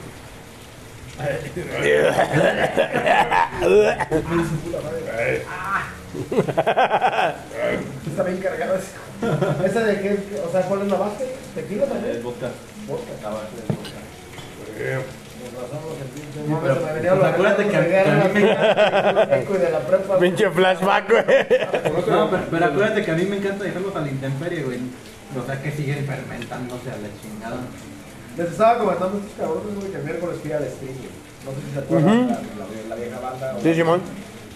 [8.10, 9.66] Está bien cargado ese.
[9.66, 10.20] ¿Esa de qué?
[10.48, 11.36] O sea, ¿cuál es la base?
[11.56, 12.24] ¿Tequila Es también?
[12.24, 12.50] vodka.
[12.88, 13.12] Vodka.
[13.24, 15.02] La base de vodka.
[15.58, 17.88] Pues acuérdate que a- mí
[18.34, 20.20] me.
[20.20, 21.24] Pinche flashback, güey.
[22.08, 24.80] No, pero, pero acuérdate que a mí me encanta dejarlos a la intemperie, güey.
[25.38, 27.58] O sea que siguen fermentándose a la chingada.
[28.38, 31.10] Les estaba comentando a estos cabrones, güey, que el miércoles fui al stream, güey.
[31.46, 32.28] No sé si se acuerdan,
[32.90, 33.56] la, vieja banda.
[33.58, 34.02] o- Sí, Simón.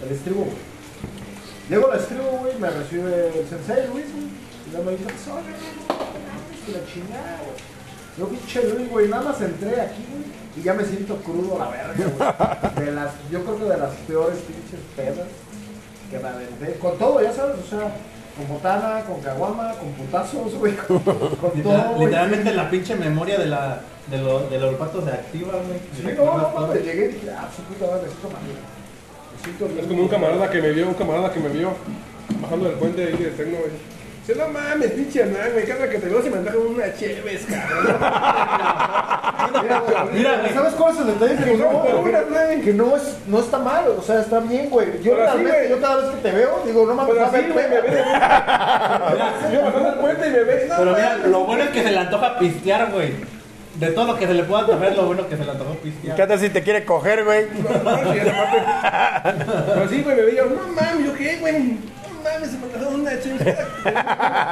[0.04, 0.56] El estribo, güey.
[1.68, 4.28] Llego al estribo, güey, me recibe el sensei Luis, güey.
[4.72, 5.42] Y me dice, "Soy,
[6.66, 7.71] que la chingada, güey.
[8.18, 10.24] Yo, pinche Luis, güey, nada más entré aquí, güey,
[10.56, 11.94] y ya me siento crudo a la verga,
[12.74, 12.84] güey.
[12.86, 15.28] De las, yo creo que de las peores pinches pedas
[16.10, 16.78] que me aventé.
[16.78, 17.90] Con todo, ya sabes, o sea,
[18.36, 22.06] con botana, con caguama, con putazos, güey, con, con Literal- todo, güey.
[22.06, 25.78] literalmente la pinche memoria de la, de lo, del olfato se activa, güey.
[25.96, 28.52] Sí, no, no, no, llegué y dije, ah, su puta madre, necesito madre.
[29.36, 31.70] Necesito Es como un camarada que me vio, un camarada que me vio
[32.40, 33.91] bajando del puente ahí de Tecno, güey.
[34.24, 37.44] Dice, no mames, pinche Hernán, güey, cada que te veo se me antoja una cheves,
[37.44, 37.96] cabrón.
[40.12, 40.54] Mira, güey.
[40.54, 41.44] ¿sabes cuál es el detalle?
[41.44, 41.82] Que no,
[42.62, 45.02] que no es, no está mal, o sea, está bien, güey.
[45.02, 47.80] Yo realmente, yo cada vez que te veo, digo, no mames, Pero así, güey, me
[47.80, 48.04] ve.
[49.52, 50.66] Yo bajando el puente y me ve.
[50.68, 53.14] no Pero mira, lo bueno es que se le antoja pistear, güey.
[53.74, 56.14] De todo lo que se le pueda tomar, lo bueno que se le antojó pistear.
[56.14, 57.46] ¿Qué tal si te quiere coger, güey?
[57.54, 58.12] No, no.
[59.66, 61.78] Pero sí, güey, me veía, no mames, yo qué, güey.
[62.22, 63.10] No mames, se me una.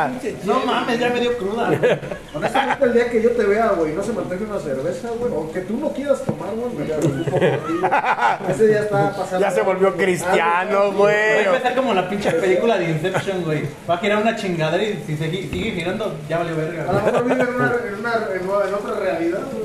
[0.08, 1.68] Pinche No mames, ya me dio cruda.
[1.68, 1.98] güey.
[2.34, 5.32] Honestamente, el día que yo te vea, güey, no se me antoje una cerveza, güey,
[5.32, 8.50] o que tú no quieras tomar, güey, me preocupo por ti, güey.
[8.50, 9.40] Ese día estaba pasando.
[9.40, 11.44] Ya se volvió cristiano, Va a güey.
[11.46, 13.62] empezar como la pinche película de Inception, güey.
[13.88, 16.82] Va a girar una chingadera y si sigue, sigue girando, ya valió verga.
[16.88, 17.04] A lo güey.
[17.12, 19.64] mejor vive en, una, en, una, en, en otra realidad, güey.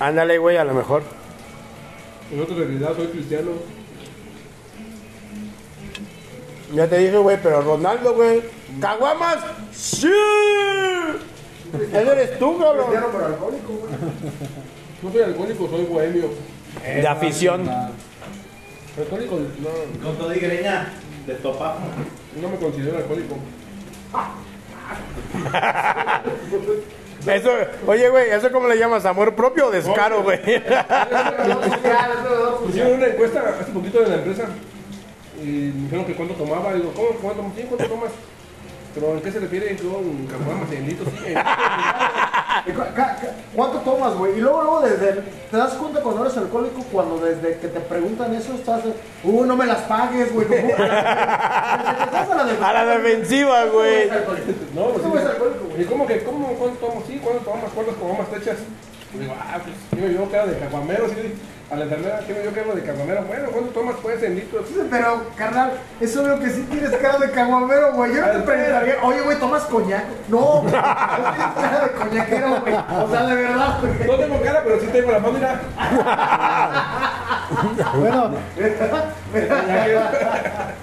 [0.00, 1.02] Ándale, güey, a lo mejor.
[2.32, 3.50] En otra realidad soy cristiano.
[6.72, 8.42] Ya te dije, güey, pero Ronaldo, güey.
[8.80, 9.38] ¿Caguamas?
[9.72, 10.12] ¡Sí!
[11.72, 13.10] Ese eres tú, Cristiano cabrón.
[13.12, 13.92] pero alcohólico, güey.
[15.02, 16.30] No soy alcohólico, soy bohemio.
[16.84, 17.68] De afición.
[18.98, 20.92] Alcohólico, no, Con todo y greña
[21.26, 21.78] de topazo.
[22.40, 23.36] no me considero alcohólico.
[27.26, 27.50] Eso,
[27.86, 29.04] oye, güey, ¿eso cómo le llamas?
[29.04, 30.40] ¿Amor propio o descaro, güey?
[32.64, 34.48] Pusieron una encuesta hace poquito de la empresa
[35.42, 36.72] y me dijeron que cuánto tomaba.
[36.74, 37.08] Digo, ¿cómo?
[37.22, 38.10] ¿Cuánto, sí, ¿cuánto tomas?
[38.94, 39.76] Pero ¿en qué se refiere?
[39.76, 41.32] Con caguamas, en litros, sí.
[41.32, 42.74] en
[43.54, 44.38] ¿Cuánto tomas, güey?
[44.38, 45.10] Y luego, luego, desde.
[45.10, 46.82] el- ¿Te das cuenta cuando eres alcohólico?
[46.90, 48.82] Cuando desde que te preguntan eso, estás.
[49.22, 50.46] Uh, no me las pagues, güey.
[50.46, 54.08] como- Estás a la de- A la defensiva, güey.
[54.74, 55.20] No, pues ¿Cómo sí.
[55.22, 55.82] es alcohólico, güey?
[55.82, 57.04] ¿Y cómo que, cómo, cuánto tomas?
[57.06, 57.70] Sí, ¿cuánto tomas?
[57.74, 58.56] ¿Cuántas caguamas te echas?
[59.14, 61.34] Y digo, ah, pues yo me cara de caguamero, sí.
[61.70, 63.22] A la enfermera, ¿qué me vio cara de caguamero?
[63.24, 64.64] Bueno, ¿cuánto tomas pues en litros?
[64.90, 68.14] Pero, carnal, es obvio que sí tienes cara de caguamero, güey.
[68.14, 70.04] Yo no te preguntaría, oye, güey, ¿tomas coñac?
[70.28, 72.74] No, no tienes cara de coñaquero, güey.
[72.74, 74.08] O sea, de verdad, güey.
[74.08, 75.60] No tengo cara, pero sí tengo la mano, mira.
[77.98, 78.30] Bueno,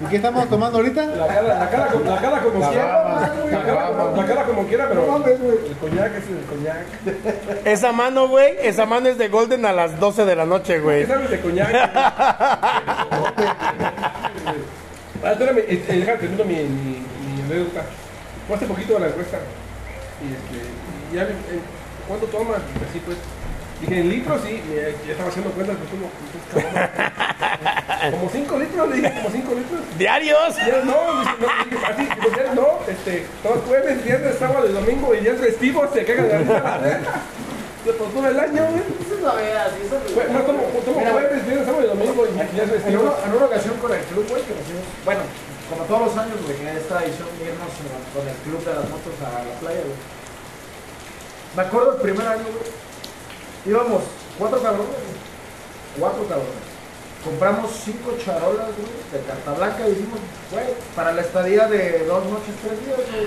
[0.00, 1.06] ¿y qué estamos tomando ahorita?
[1.06, 2.84] La cara, la cara, la cara como La quiera.
[2.86, 5.06] baba, La cara, la cara como quiera, pero.
[5.06, 5.58] No mames, güey.
[5.66, 7.66] El coñac es el coñac.
[7.66, 10.80] Esa mano, güey, esa mano es de Golden a las 12 de la noche, ¿Qué
[10.80, 11.06] güey.
[11.06, 11.72] sabes de coñac?
[15.24, 17.02] Ah, espérame, este, déjame termino mi, mi,
[17.34, 17.82] mi anécdota.
[18.46, 19.38] Fue hace poquito a la encuesta.
[20.22, 20.68] Y este,
[21.10, 21.60] y ya, eh,
[22.06, 22.58] ¿cuánto tomas?
[22.88, 23.16] Así pues.
[23.80, 26.08] Dije, en litros, sí, ya, ya estaba haciendo cuentas, pues como,
[28.16, 29.80] como 5 litros, le dije, como 5 litros.
[29.98, 30.56] ¿Diarios?
[30.56, 34.72] Ya no, dice, no, dije, así, pues ya no, este, todo jueves, viernes, sábado y
[34.72, 37.02] domingo y ya es festivo, se cagan de la risa.
[37.84, 38.82] Se por todo el año, güey.
[38.82, 42.56] Eso es la verdad, es No, tomo, tomo Mira, jueves, viernes, sábado y domingo y
[42.56, 45.20] ya es En una, en una ocasión con el club, güey, que nos fuimos, bueno,
[45.68, 48.88] como todos los años, güey, en esta edición irnos eh, con el club de las
[48.88, 50.00] motos a la playa, güey.
[51.56, 52.85] Me acuerdo el primer año, güey,
[53.66, 54.02] íbamos
[54.38, 54.88] cuatro cabrones,
[55.98, 56.66] cuatro cabrones.
[57.24, 60.20] Compramos cinco charolas, güey, de carta blanca y dijimos,
[60.52, 63.26] güey, para la estadía de dos noches, tres días, güey.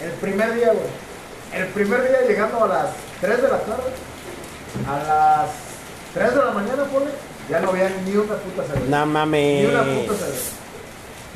[0.00, 1.60] El primer día, güey.
[1.62, 2.86] El primer día llegando a las
[3.20, 3.90] 3 de la tarde,
[4.86, 5.50] a las
[6.12, 7.10] 3 de la mañana, ponle,
[7.48, 8.84] ya no había ni una puta cerveza.
[8.90, 9.68] No Ni mames.
[9.70, 10.50] una puta cerveza.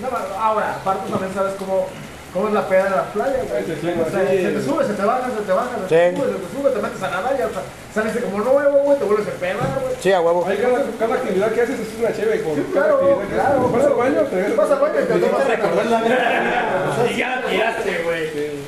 [0.00, 1.86] No, ma- ahora, aparte también sabes cómo,
[2.32, 3.64] cómo es la peda de la playa, güey.
[3.64, 4.38] Sí, sí, O sea, sí.
[4.42, 6.70] se te sube, se te baja, se te baja, se te sube, se te sube,
[6.70, 7.60] te metes a nadar y hasta
[7.94, 9.94] sales como nuevo, güey, te vuelves a pedar, güey.
[10.00, 10.46] Sí, a huevo.
[10.46, 13.68] Ay, cada, cada actividad que haces es una chévere cada claro, claro.
[13.70, 16.12] Vas al baño, te Te vas al baño y te tomas ¿Te recordás la vez?
[17.10, 18.22] Y ya la tiraste, güey.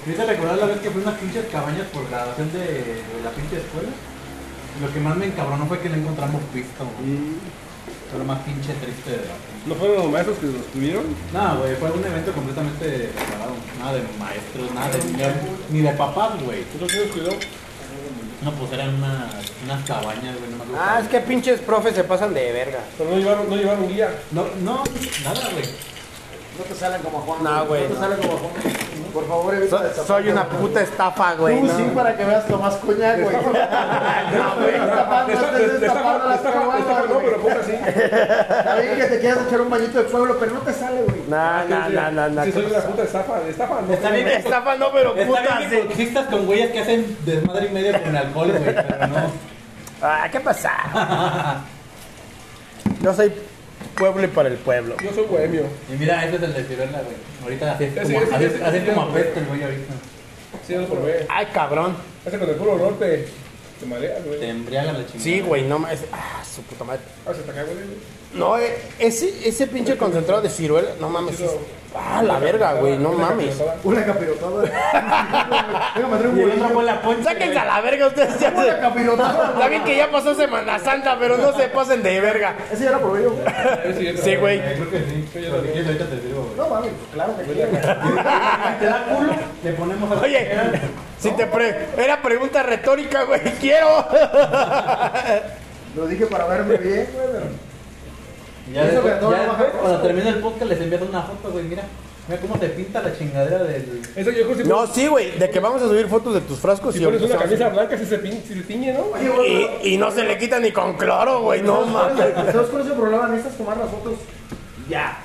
[0.07, 3.31] ¿Viste recordar la vez que fui a unas pinches cabañas por graduación de, de la
[3.31, 3.91] pinche escuela?
[4.81, 6.83] Lo que más me encabronó fue que no encontramos pisto.
[6.99, 7.37] güey.
[8.13, 9.33] Fue lo más pinche triste de la
[9.65, 11.05] ¿No fueron los maestros que los tuvieron?
[11.33, 13.57] No, güey, fue un evento completamente separado.
[13.79, 15.33] Nada de maestros, nada de niños,
[15.71, 16.63] ni de papás, güey.
[16.65, 17.31] ¿Tú los cuidó?
[18.43, 19.33] No, pues eran unas,
[19.65, 20.83] unas cabañas, güey, no me acuerdo.
[20.85, 22.81] Ah, es que pinches profes se pasan de verga.
[22.99, 24.13] Pero no llevaron, no llevaron guía.
[24.33, 24.85] No, no,
[25.25, 25.65] nada, güey.
[26.59, 27.43] No te salen como Juan.
[27.43, 28.53] No, güey, No te salen como Juan.
[29.13, 31.61] Por favor, evita So- soy una puta estafa, güey.
[31.61, 31.77] Tú no.
[31.77, 33.37] sí, para que veas Tomás Coñac, güey.
[33.37, 33.43] No,
[34.57, 35.27] güey, destapa-
[37.09, 37.73] no, pero ponga así.
[37.73, 41.23] Está bien que te quieras echar un bañito de pueblo, pero no te sale, güey.
[41.29, 42.45] No, no, no, no, no.
[42.45, 43.93] Si soy una puta estafa, estafa, no.
[43.93, 45.59] Está bien que- Estafa no, pero puta
[45.97, 46.15] sí.
[46.31, 49.53] con güeyes que hacen desmadre y medio con alcohol, güey, pero no.
[50.03, 50.71] Ah, ¿qué pasa?
[53.01, 53.33] Yo soy
[53.95, 54.97] pueblo y para el pueblo.
[55.03, 55.63] Yo soy bohemio.
[55.93, 57.17] Y mira, ese es el de Ciruela, güey.
[57.43, 58.15] Ahorita así es Ese-
[58.93, 59.95] como, apesta el güey ahorita.
[60.67, 61.27] Sí, lo probé.
[61.29, 61.97] Ay, cabrón.
[62.25, 63.27] Ese con el puro olor te,
[63.81, 64.39] te mareas, güey.
[64.41, 65.21] Te embriaga la chingada.
[65.21, 66.01] Sí, güey, no mames.
[66.13, 67.01] Ah, su puta madre.
[67.27, 67.77] Ah, se te cae, güey.
[68.35, 71.41] No, eh, ese, ese pinche concentrado de ciruela, no mames.
[71.41, 71.51] es-
[71.95, 73.61] Ah, la verga, güey, no mames.
[73.85, 74.63] Una capirotada.
[75.95, 76.75] Venga, me traigo un Y el otro bolillo.
[76.75, 77.25] fue la poncha.
[77.25, 78.41] Sáquense a la verga ustedes.
[78.41, 78.79] Ya Una se...
[78.81, 79.51] capirotada.
[79.53, 82.55] Está bien que ya pasó Semana Santa, pero no se pasen de verga.
[82.73, 83.35] Ese ya lo probé yo,
[84.23, 84.61] Sí, güey.
[84.61, 85.29] Creo que sí.
[85.85, 86.57] Ahorita te sirvo, güey.
[86.57, 87.51] No mames, claro que sí.
[88.81, 90.51] Te da culo, le ponemos a Oye,
[91.19, 91.89] si te pre...
[91.97, 94.07] Era pregunta retórica, güey, quiero.
[95.97, 97.72] Lo dije para verme bien, güey, pero.
[98.73, 101.51] Ya Eso después, que todo ya después, cuando termine el podcast, les envías una foto,
[101.51, 101.65] güey.
[101.65, 101.85] Mira,
[102.29, 104.03] mira cómo te pinta la chingadera del.
[104.17, 106.59] Ese yo creo que No, sí, güey, de que vamos a subir fotos de tus
[106.59, 109.07] frascos Si y pones una camisa blanca, si se, pin, si se tiñe, ¿no?
[109.13, 112.19] Oye, güey, Y, y no se le quita ni con cloro, güey, no mames.
[112.35, 113.29] ¿Sabes cuál es el problema?
[113.29, 114.15] Necesitas tomar las fotos
[114.89, 115.25] ya.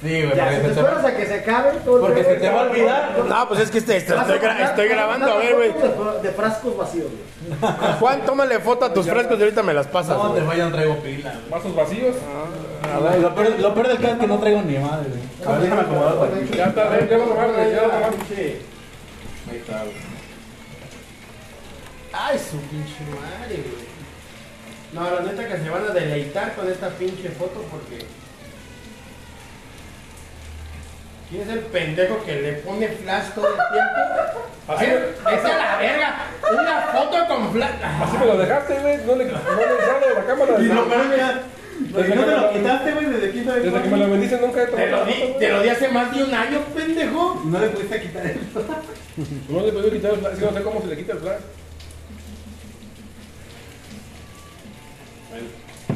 [0.00, 2.02] Sí, güey, Ya, si porque te se te esperas a que se acabe todo el
[2.02, 3.18] Porque se te va a olvidar.
[3.28, 5.44] No, pues es que este, este- a estoy, gra- tomar- estoy a grabando, a tomar
[5.44, 6.22] ver, güey.
[6.22, 7.72] De, frascos vacíos, güey.
[7.98, 10.16] Juan, tómale foto a tus frascos y ahorita me las pasas.
[10.16, 10.40] No güey.
[10.40, 11.50] te vayan, traigo pila, güey.
[11.50, 12.14] Vasos vacíos.
[13.20, 15.22] Lo peor, lo peor del caso es que no traigo ni madre, güey.
[15.48, 16.56] A ver, déjame acomodar por aquí.
[16.56, 18.14] Ya está, ya lo tomaron, ya lo tomaron.
[18.30, 19.94] Ahí está, güey.
[22.12, 23.88] Ay, su pinche madre, güey.
[24.92, 28.06] No, la neta que se van a deleitar con esta pinche foto porque.
[31.30, 34.48] ¿Quién es el pendejo que le pone flash todo el tiempo?
[34.68, 36.16] Así, ¡Vete a la verga!
[36.52, 37.70] ¡Una foto con flash!
[38.02, 38.96] así me lo dejaste, güey.
[39.06, 40.58] No le, no le sale de la cámara.
[40.58, 41.42] Y lo mira.
[41.80, 43.06] Desde ¿Y no que te me lo quitaste, güey?
[43.06, 45.62] ¿Desde sabe Desde que me lo bendices nunca he Te tomado lo, di, te lo
[45.62, 47.42] di hace más de un año, pendejo.
[47.44, 48.64] No le pudiste quitar eso.
[49.48, 51.18] No le puedo quitar el flash, es que no sé cómo se le quita el
[51.20, 51.40] flash.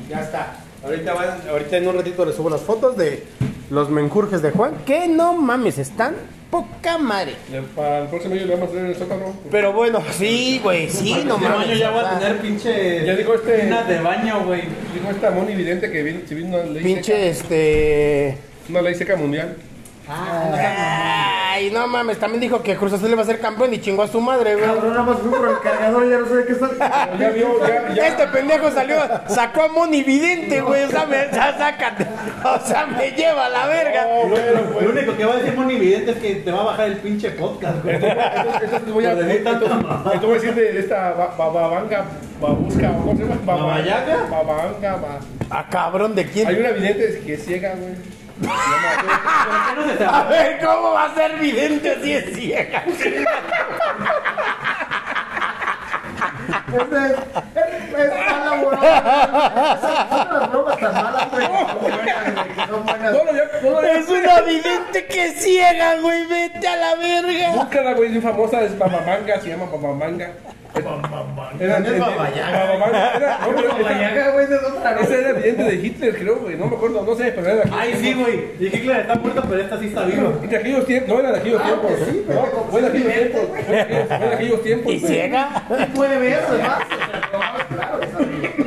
[0.09, 0.57] Ya está.
[0.85, 3.25] Ahorita, van- ahorita en un ratito les subo las fotos de
[3.73, 4.75] los menjurjes de Juan.
[4.87, 6.15] Que no mames, están
[6.51, 7.35] poca madre.
[7.75, 9.35] Para el próximo año le vamos a hacer el sótano.
[9.51, 11.67] Pero bueno, sí, güey, sí, no Este mames.
[11.69, 13.07] baño ya voy o a tener pinche.
[13.07, 14.61] Ya dijo este- Tinas de baño, güey.
[14.93, 18.37] Dijo esta Moni Vidente que viene, si viene una ley Pinche este.
[18.37, 19.57] seca, una ley seca mundial.
[20.09, 24.09] Ay, no mames, también dijo que Cruz Azul iba a ser campeón y chingó a
[24.09, 24.67] su madre, güey.
[24.67, 26.69] Cabrón, nada más fui por el cargador y ya no sé de qué está.
[27.19, 28.07] Ya vio, ya, ya.
[28.09, 28.97] Este pendejo salió,
[29.29, 30.85] sacó a Moni Vidente, güey.
[30.85, 32.07] O sea, me, ya sácate.
[32.45, 34.07] O sea, me lleva a la verga.
[34.29, 34.85] Bueno, pues.
[34.87, 36.97] Lo único que va a decir Moni Vidente es que te va a bajar el
[36.97, 37.95] pinche podcast, güey.
[37.97, 42.05] Entonces, entonces voy a, decir voy a decir de esta ba- bababanga,
[42.43, 43.37] babusca, ¿cómo se llama?
[43.45, 44.17] Baba- ¿Babayaga?
[44.31, 45.19] Babanga, ba-
[45.51, 46.49] Ah, cabrón, ¿de Hay quién?
[46.61, 47.95] una vidente que es ciega, güey.
[48.43, 52.35] Se llama- ¿Por qué no se A ver, ¿cómo va a ser vidente si es
[52.35, 52.83] ciega?
[52.87, 53.25] Este
[56.97, 57.13] es,
[57.55, 59.81] es, es mal elaborado.
[59.81, 59.95] Son
[60.41, 61.47] las bromas tan malas, güey.
[62.69, 63.91] son buenas, güey.
[63.91, 66.25] Es una vidente que es ciega, güey.
[66.27, 67.51] Vete a la verga.
[67.55, 70.31] Búscala, güey, es famosa, es Babamanga, se llama Babamanga.
[71.61, 71.87] Era, era, no,
[74.87, 77.65] pero esa- era evidente de Hitler, creo, güey, no me acuerdo, no sé, pero era
[77.65, 78.41] de Ay, sí, güey.
[78.61, 80.33] Y Hitler está muerto, pero esta sí está viva.
[80.43, 81.93] Y de aquellos tiempos, no era de aquellos Ah, tiempos.
[81.93, 82.35] que sí, no,
[82.71, 84.93] fue de pues, aquellos tiempos, fue de aquellos- tiempos.
[84.93, 85.63] ¿Y ciega?
[85.79, 86.79] Sí puede ver, además.
[86.85, 88.01] o sea, no, Claro.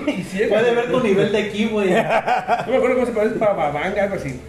[0.07, 0.49] Y ciega.
[0.59, 1.89] Puede ver tu nivel de ki, güey.
[1.91, 4.39] No me acuerdo cómo se parece, Bababanga, algo así.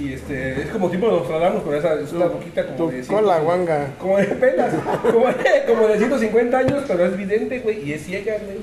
[0.00, 3.04] Y este, es como tipo de Nostradamus, con esa, es una boquita como de...
[3.04, 3.94] cola, guanga.
[3.98, 8.04] Como de pelas, como de, como de 150 años, pero es vidente, güey, y es
[8.04, 8.58] ciega, güey.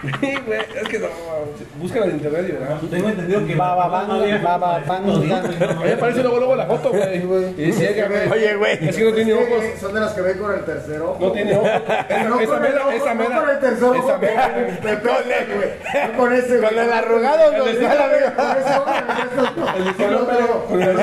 [0.00, 1.08] Sí, güey, es que no,
[1.80, 2.80] búscala en internet y verás.
[2.88, 3.56] Tengo entendido que.
[3.56, 5.12] Bababanga, no había- bababanga.
[5.12, 5.26] A mí
[5.84, 7.52] me aparece luego, luego la foto, güey.
[7.58, 8.28] Y es ciega, güey.
[8.30, 8.88] Oye, güey.
[8.88, 9.64] Es que no tiene ojos.
[9.80, 11.16] Son de las que ven con el tercero.
[11.18, 11.68] No tiene ojos.
[12.28, 13.40] No Esa, mera, ojo, esa no mera.
[13.40, 13.94] con el tercer ojo.
[14.08, 14.54] Esa mera.
[14.54, 14.66] Güey.
[16.12, 16.68] No con ese, güey.
[16.68, 17.58] Con el arrugado, güey.
[17.60, 17.96] Con ese ojo,
[20.68, 21.02] con el No,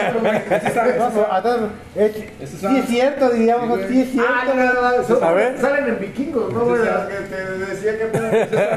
[1.97, 4.55] eh, Esa- sí es cierto, diríamos, sí es Ah, cierto.
[4.55, 4.81] no, no,
[5.19, 5.57] no, A ver.
[5.59, 6.83] Salen en vikingos, ¿no, güey?
[6.85, 7.35] Las que te
[7.65, 8.05] decía que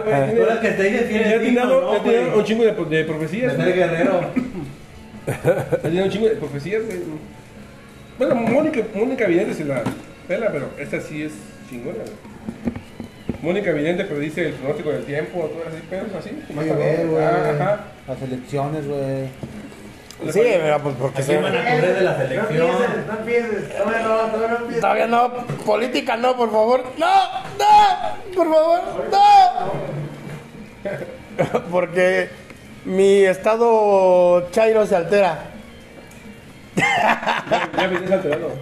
[0.08, 3.54] güey, Tú que te tiene ¿no, ya tiene un chingo de, de profecías.
[3.54, 4.20] Ser guerrero.
[5.26, 7.00] Ya tiene un chingo de profecías, güey.
[8.18, 9.82] Bueno, Mónica, Mónica Vidente se la
[10.26, 11.32] pela, pero esta sí es
[11.68, 12.38] chingona, güey.
[13.42, 16.30] Mónica Vidente predice el pronóstico del tiempo, todo así, pero así.
[16.54, 17.24] más ver, güey.
[17.24, 17.80] Ah.
[18.08, 19.26] Las elecciones, güey.
[20.32, 21.36] Sí, pero pues porque se...
[21.36, 22.50] van a correr de la No selección.
[22.50, 23.76] empieces, no empieces.
[23.76, 24.80] Todavía no, todavía no empieces.
[24.80, 25.32] Todavía no,
[25.64, 26.84] política no, por favor.
[26.98, 27.06] No,
[27.58, 28.80] no, por favor,
[29.12, 29.37] no.
[31.70, 32.30] Porque
[32.84, 35.38] mi estado chairo se altera.
[36.76, 38.52] Ya, ya vienes alterado.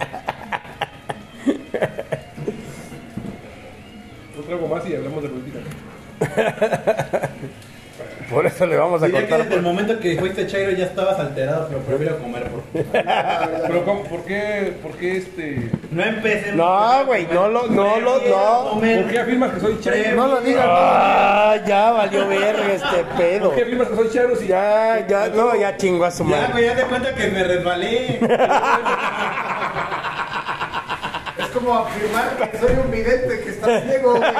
[4.35, 5.59] No traigo más y hablamos de política.
[8.29, 9.45] Por eso le vamos a Diría que contar.
[9.45, 12.61] desde el momento que fuiste Chairo ya estabas alterado, pero prefiero comer por.
[13.67, 15.71] Pero, ¿cómo- ¿por qué, por qué este...
[15.91, 16.55] No empecemos.
[16.57, 18.71] No, güey, no lo, no lo, no.
[18.79, 19.97] ¿Por qué afirmas que soy charo?
[20.15, 20.65] No lo digas.
[20.67, 23.45] Ah, ya valió verga este pedo.
[23.49, 26.29] ¿Por qué afirmas que soy charo si Ya, ya, no, ya chingó a su Ya,
[26.29, 26.51] madre.
[26.51, 28.19] güey, ya te cuenta que me resbalé.
[31.37, 34.31] Es como afirmar que soy un vidente que está ciego, güey.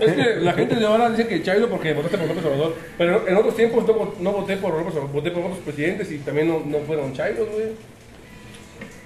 [0.00, 2.74] Es que la gente de ahora dice que Chairo porque votaste por López Obrador.
[2.98, 6.10] Pero en otros tiempos no, vo- no voté por López Obrador, voté por otros presidentes
[6.12, 7.94] y también no, no fueron Chairos, güey.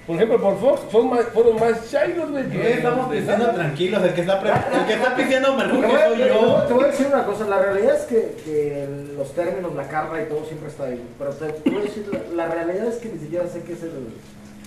[0.07, 2.49] Por ejemplo, por Fox son más, fueron más Chairos, güey.
[2.49, 4.39] que- Estamos diciendo tranquilos, el que está,
[4.79, 6.63] el que está pidiendo Te mercurio voy, a, soy yo.
[6.67, 10.19] te voy a decir una cosa, la realidad es que, que los términos, la carga
[10.21, 10.99] y todo siempre está ahí.
[11.19, 13.73] Pero te, te voy a decir, la, la realidad es que ni siquiera sé qué
[13.73, 13.91] es el,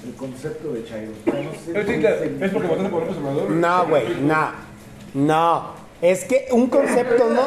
[0.06, 1.10] el concepto de Chairo.
[1.26, 1.72] O sea, no sé
[2.44, 3.50] es porque votaste por López Obrador.
[3.50, 4.71] No, güey, no.
[5.14, 5.82] No.
[6.00, 7.42] Es que un concepto no.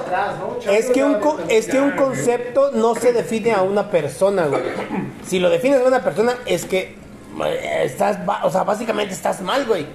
[0.72, 1.18] Es que, un,
[1.50, 4.62] es que un concepto no se define a una persona, güey.
[5.28, 6.96] Si lo defines a una persona, es que
[7.44, 9.88] eh, estás, o sea, básicamente estás mal, güey.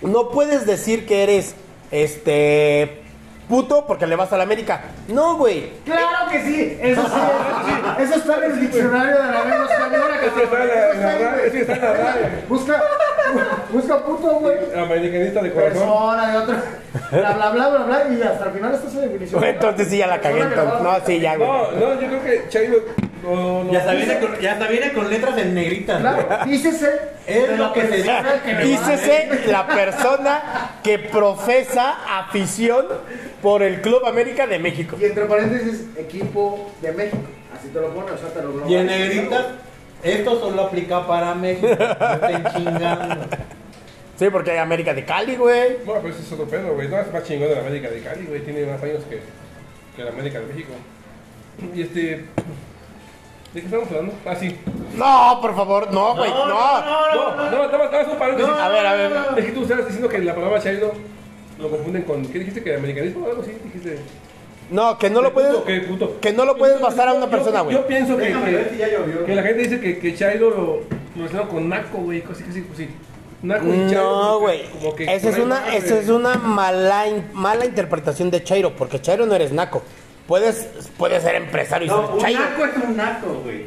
[0.00, 1.56] No puedes decir que eres,
[1.90, 3.02] este,
[3.48, 4.80] puto porque le vas a la América.
[5.08, 5.72] No, güey.
[5.84, 10.14] Claro que sí, eso sí, eso está en el diccionario de la lengua española.
[10.24, 10.96] Es que está en la- cabrón.
[10.96, 12.44] en la RAE, es que está en la RAE.
[12.48, 12.82] Busca,
[13.72, 14.56] busca puto, güey.
[14.76, 15.78] Americanista de corazón.
[15.78, 16.54] Persona de otro,
[17.12, 19.44] bla, bla, bla, bla, bla, y hasta el final está su definición.
[19.44, 20.40] Entonces sí ya la cagué.
[20.40, 20.80] Entonces.
[20.82, 21.48] No, sí, ya, güey.
[21.48, 22.76] No, no, yo creo que Chairo.
[23.26, 26.00] No, no, Ya hasta, viene con, ya hasta viene con letras en negritas.
[26.00, 26.14] güey.
[26.26, 26.90] Claro, dícese
[27.26, 28.12] Es lo que se dice.
[28.44, 32.86] que Dícese la persona que profesa afición
[33.42, 34.96] por el Club América de México.
[35.00, 37.18] Y entre paréntesis, equipo de México.
[37.58, 39.46] Así te lo pone, o sea, te lo Y en negritas,
[40.02, 41.66] Esto solo aplica para México.
[41.68, 43.26] No estén chingando.
[44.18, 45.76] Sí, porque hay América de Cali, güey.
[45.84, 46.88] Bueno, pero ese es otro pedo, güey.
[46.88, 48.40] No, es más chingón de la América de Cali, güey.
[48.42, 49.20] Tiene más años que,
[49.96, 50.72] que la América de México.
[51.74, 52.24] Y este.
[53.56, 54.12] ¿De qué estamos hablando?
[54.26, 54.54] Ah, sí.
[54.98, 56.46] No, por favor, no, güey, no.
[56.46, 58.52] No, no, no, no, no, un paréntesis.
[58.52, 59.12] A ver, a ver.
[59.38, 60.92] Es que tú estabas diciendo que la palabra chairo
[61.58, 62.26] lo confunden con.
[62.26, 62.62] ¿Qué dijiste?
[62.62, 63.52] ¿Que americanismo o algo así?
[63.64, 63.98] Dijiste.
[64.70, 65.56] No, que no lo puedes.
[65.64, 66.20] ¿Qué puto?
[66.20, 67.74] que no lo puedes basar a una persona, güey.
[67.74, 69.24] Yo pienso que, que, ya llovió.
[69.24, 70.82] que la gente dice que, que chairo lo, lo
[71.16, 72.20] relaciona con naco, güey.
[72.20, 72.90] Casi, casi, pues sí.
[73.40, 74.02] Naco y chairo.
[74.02, 74.66] No, güey.
[74.98, 79.50] Esa es una, esa es una mala, mala interpretación de Chairo, porque Chairo no eres
[79.50, 79.82] naco.
[80.26, 80.68] Puedes,
[80.98, 82.40] puedes ser empresario y No, ser un Chairo.
[82.40, 83.66] naco es un naco, güey.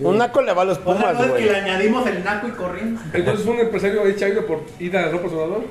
[0.00, 1.44] Un naco le va a los O sea, pumas, no es que güey.
[1.44, 3.00] le añadimos el naco y corriendo.
[3.12, 5.64] Entonces, un empresario es chairo por ir a López Obrador.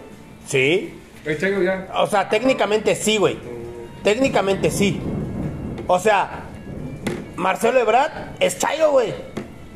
[0.48, 0.94] Sí.
[1.26, 1.88] El chairo ya.
[1.96, 3.38] O sea, técnicamente sí, güey.
[4.04, 5.02] Técnicamente sí.
[5.88, 6.44] O sea,
[7.36, 9.14] Marcelo Ebrard es Chairo, güey.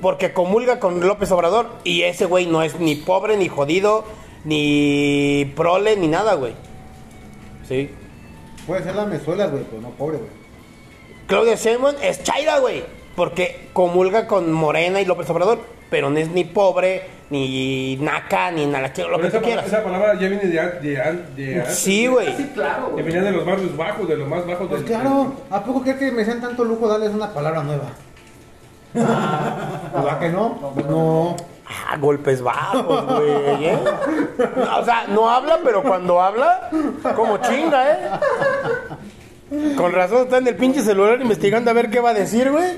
[0.01, 1.67] Porque comulga con López Obrador.
[1.83, 4.05] Y ese güey no es ni pobre, ni jodido,
[4.45, 6.53] ni prole, ni nada, güey.
[7.67, 7.89] Sí.
[8.67, 10.29] Puede ser la mezuelas, güey, pero no pobre, güey.
[11.27, 12.83] Claudia Sheinbaum es Chaira, güey.
[13.15, 15.59] Porque comulga con Morena y López Obrador.
[15.89, 19.65] Pero no es ni pobre, ni naca, ni nada, lo Pero que esa, tú quieras.
[19.67, 22.25] esa palabra ya viene de, an- de, an- de antes, Sí, güey.
[22.25, 22.37] güey.
[22.37, 23.05] Sí, claro, Que güey.
[23.05, 25.97] venía de los barrios bajos, de los más bajos Pues del- claro, ¿a poco crees
[25.97, 27.85] que me sean tanto lujo darles una palabra nueva?
[28.93, 30.73] ¿Verdad que no?
[30.89, 31.35] No.
[31.67, 33.65] Ah, golpes bajos, güey.
[33.65, 33.79] ¿eh?
[34.79, 36.69] O sea, no habla, pero cuando habla,
[37.15, 37.99] como chinga, ¿eh?
[39.77, 42.71] Con razón está en el pinche celular investigando a ver qué va a decir, güey.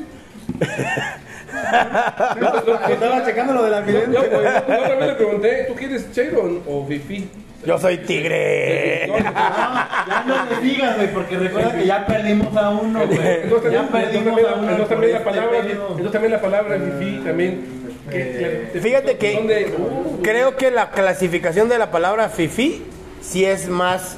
[2.90, 6.86] Estaba checando lo de la Yo, yo, yo también le pregunté, ¿tú quieres chairo o
[6.88, 7.30] fifi?
[7.66, 9.08] Yo soy tigre.
[9.08, 13.20] Ya no te digas, güey, porque recuerda que ya perdimos a uno, güey.
[13.44, 14.70] Entonces Ya también, perdimos a uno.
[14.72, 15.88] entonces también la por este palabra, pedo.
[15.90, 17.78] entonces también la palabra fifi también.
[18.10, 22.84] que- que- Fíjate que uh, creo que la clasificación de la palabra fifi
[23.22, 24.18] sí es más,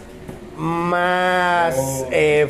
[0.60, 2.50] más eh,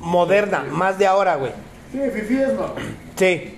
[0.00, 1.52] moderna, más de ahora, güey.
[1.92, 2.74] Sí, Fifi es no.
[3.16, 3.54] Sí.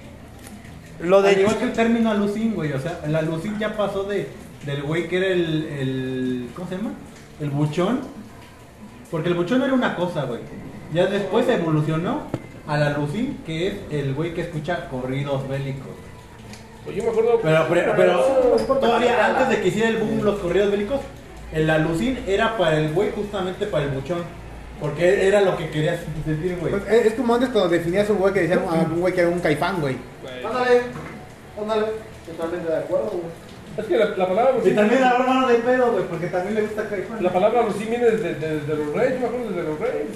[1.00, 2.72] Lo Al de igual que el término alucín, güey.
[2.72, 4.28] O sea, el alucín ya pasó de,
[4.66, 6.48] del güey que era el, el.
[6.54, 6.90] ¿Cómo se llama?
[7.40, 8.00] El buchón.
[9.10, 10.40] Porque el buchón era una cosa, güey.
[10.92, 12.22] Ya después evolucionó
[12.66, 15.88] al alucín, que es el güey que escucha corridos bélicos.
[16.84, 17.40] pues yo me acuerdo.
[17.42, 21.00] Pero, pero, pero importa que todavía antes de que hiciera el boom los corridos bélicos,
[21.52, 24.22] el alucín era para el güey, justamente para el buchón.
[24.80, 26.72] Porque era lo que querías sentir, güey.
[26.72, 29.20] Pues, es es como antes cuando definías un güey que decían a un güey que
[29.20, 29.96] era un caifán, güey.
[30.44, 30.80] Ándale,
[31.60, 31.86] ándale.
[32.26, 33.50] Totalmente de acuerdo, güey.
[33.76, 36.62] Es que la, la palabra Y también la hermano de pedo, güey, porque también le
[36.62, 37.22] gusta Caifán.
[37.22, 40.06] La palabra Lucín viene desde, desde, desde los reyes, yo me acuerdo desde los reyes.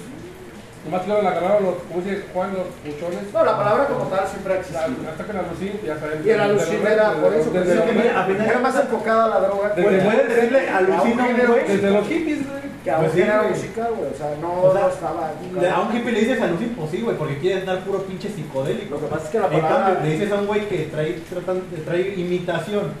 [0.85, 3.33] Que luego la agarraron los, dice Juan, los buchones.
[3.33, 5.09] No, la palabra como tal siempre ha La- existido.
[5.09, 6.21] Hasta que la Lucín, ya saben.
[6.25, 9.27] Y alucín reyes, era por eso, desde pues, que a final- Era más enfocada a
[9.29, 11.67] la droga Desde- Puedes decirle alucina a un género, güey.
[11.67, 12.65] Desde los hippies, güey.
[12.85, 13.49] que a un Pues género güey.
[13.55, 14.11] musical, güey.
[14.13, 17.37] O sea, no, estaba Le- A un hippie le dices alucín, pues sí, güey, porque
[17.39, 18.95] quieres dar puro pinche psicodélico.
[18.95, 20.77] Lo que pasa es que la En palabra- cambio, le dices a un güey que
[20.93, 22.91] trae, tratan- trae imitación,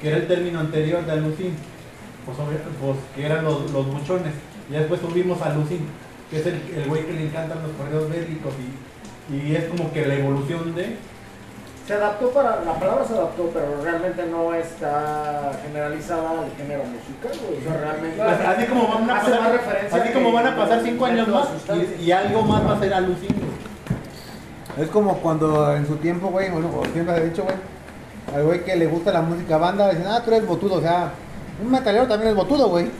[0.00, 1.54] que era el término anterior de alucín,
[2.24, 2.38] pues,
[2.80, 4.32] pues que eran los, los buchones.
[4.70, 5.86] Ya después subimos a alucín,
[6.30, 8.52] que es el, el güey que le encantan los correos bélicos
[9.30, 10.96] y, y es como que la evolución de...
[11.86, 17.46] Se adaptó para, la palabra se adaptó, pero realmente no está generalizada al género musical,
[17.46, 17.60] güey.
[17.60, 18.22] O sea, realmente.
[18.22, 21.28] Así, así como van a pasar, más referencia así como van a pasar cinco años
[21.28, 21.48] más
[22.00, 23.28] y, y algo más va a ser alucín.
[23.36, 24.84] güey.
[24.86, 27.56] Es como cuando en su tiempo, güey, bueno, siempre he dicho, güey,
[28.34, 31.10] al güey que le gusta la música banda, dicen, ah, tú eres botudo, o sea,
[31.62, 32.90] un metalero también es botudo, güey.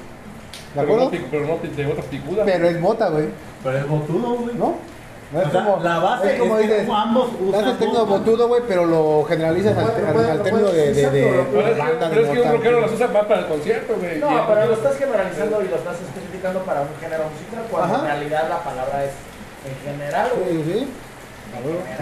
[0.75, 1.27] ¿De Pero no, acuerdo?
[1.31, 2.45] pero no de otra picuda.
[2.45, 3.27] Pero es bota, güey,
[3.63, 4.57] Pero es botudo, güey.
[4.57, 4.75] ¿no?
[5.33, 8.19] No es O sea, como, la base es como es ambos usan tecno botas.
[8.25, 12.23] botudo, güey, pero lo generalizas al, término de, de, de, Pero es que, banda, pero
[12.23, 14.19] de es que un rockero las usa más para el concierto, güey.
[14.19, 18.05] No, pero lo estás generalizando y lo estás especificando para un género musical, cuando Ajá.
[18.05, 19.11] en realidad la palabra es
[19.67, 20.63] en general, güey.
[20.65, 20.89] Sí, sí.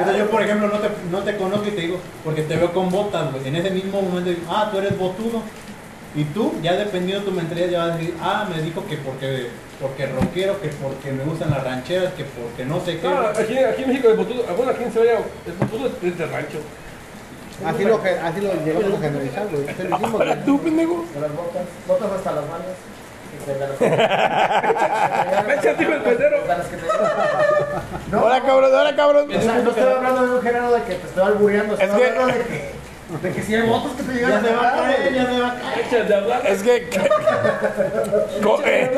[0.01, 2.57] O sea, yo, por ejemplo, no te, no te conozco y te digo, porque te
[2.57, 3.49] veo con botas, güey.
[3.49, 5.43] En ese mismo momento digo, ah, tú eres botudo.
[6.15, 8.99] Y tú, ya dependiendo de tu mentalidad, ya vas a decir, ah, me dijo que
[8.99, 9.49] porque,
[9.81, 13.09] porque rockero, que porque me gustan las rancheras, que porque no sé qué.
[13.09, 16.27] No, aquí, aquí en México el botudo, bueno, aquí en Sevilla, el botudo es, de
[16.27, 16.59] rancho.
[17.65, 19.69] Así lo, así lo llegamos a generalizar, güey.
[19.69, 20.45] Así lo hicimos, güey.
[20.45, 21.05] ¿Tú, pendejo?
[21.15, 22.67] De las botas, botas hasta las manos.
[25.49, 26.43] Échate, hijo del pendero.
[26.43, 26.83] De las que te-
[28.11, 29.29] No, Ahora, cabrón, ahora, cabrón.
[29.29, 29.35] no
[29.71, 32.82] estoy hablando de un género de que te estoy albureando, estoy hablando de que,
[33.21, 35.41] de que si hay botas que te llegan ya se va a caer, ya se
[35.41, 35.79] va a caer.
[35.81, 36.43] Échate de hablar.
[36.47, 36.89] Es que.
[36.89, 37.01] Que,
[38.43, 38.91] co- eh,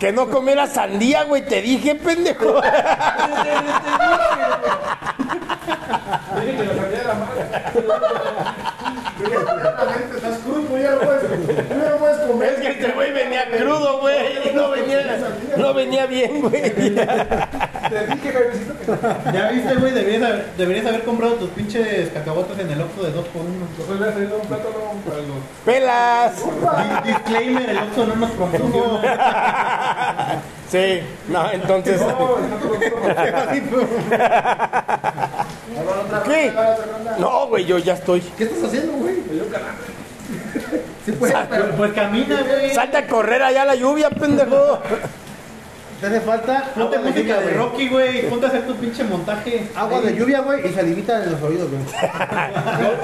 [0.00, 1.42] que no comieras sandía, güey.
[1.46, 2.60] Te dije, pendejo.
[6.40, 8.54] Dije que la salida era mala.
[9.20, 11.28] Estás crudo, ya no puedes, tú
[11.68, 12.48] ya no puedes comer.
[12.54, 14.54] Es que este güey venía crudo, güey.
[14.54, 15.18] No venía,
[15.56, 16.62] no venía bien, güey.
[16.62, 16.80] Te
[18.06, 18.32] dije, que
[19.32, 23.12] Ya viste, güey, deberías, haber- deberías haber comprado tus pinches cacahuates en el Oxxo de
[23.12, 24.70] 2 por 1 después le ha salido un plátano
[25.06, 25.36] para los.
[25.64, 26.32] Pelas.
[27.04, 30.40] Disclaimer, el Oxxo no nos promociona.
[30.70, 32.00] Sí, no, entonces.
[32.00, 33.02] No, está todo- todo-
[36.24, 36.52] ¿Qué?
[37.18, 38.20] No, güey, yo ya estoy.
[38.36, 39.16] ¿Qué estás haciendo, güey?
[41.04, 42.72] Sí, pues, Pues, pues camina, güey.
[42.74, 44.78] Salte a correr allá a la lluvia, pendejo.
[46.00, 47.54] Te hace falta Ponte agua música de.
[47.54, 48.28] Rocky, güey.
[48.28, 49.68] Ponte a hacer tu pinche montaje.
[49.76, 51.82] Agua de lluvia, güey, y salivita en los oídos, güey.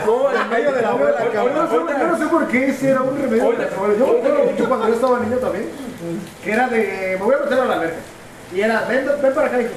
[0.06, 2.90] No, en medio de la Yo bola, no sé- yo no sé por qué ese
[2.90, 3.46] era un remedio.
[3.46, 3.58] Oye,
[3.98, 5.66] Yo me acuerdo mucho cuando yo estaba niño también,
[6.42, 7.96] que era de, me voy a meter a la alberca.
[8.54, 9.70] Y era, ven, ven para acá, hijo.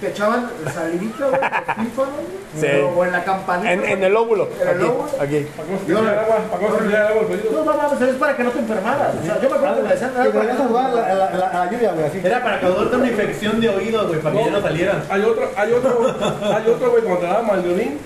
[0.00, 2.12] Te echaban salivita, güey, pífano,
[2.60, 2.66] Sí.
[2.94, 3.72] o en la campanita.
[3.72, 4.48] En, en el óvulo.
[4.60, 5.08] En el Aquí, óvulo.
[5.20, 5.46] aquí.
[5.56, 6.36] ¿Para cómo se tira el agua?
[6.50, 7.52] ¿Para cómo se el pedido?
[7.52, 9.14] No, no mames, es para que no te enfermaras.
[9.22, 11.00] O sea, yo me acuerdo que me decían, "Ah, te para que no jugar te
[11.00, 12.20] a la, la- lluvia, güey, así.
[12.22, 15.02] Era para causarte una infección de oído, güey, para que ya no salieran.
[15.08, 16.14] Hay otro, hay otro,
[16.54, 17.98] hay otro, güey, cuando te daba maldeonín,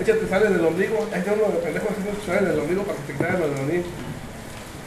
[0.00, 3.12] échate sale del ombligo, hay uno de pendejos haciendo sale del ombligo para que te
[3.14, 3.84] quitara el maldeonín.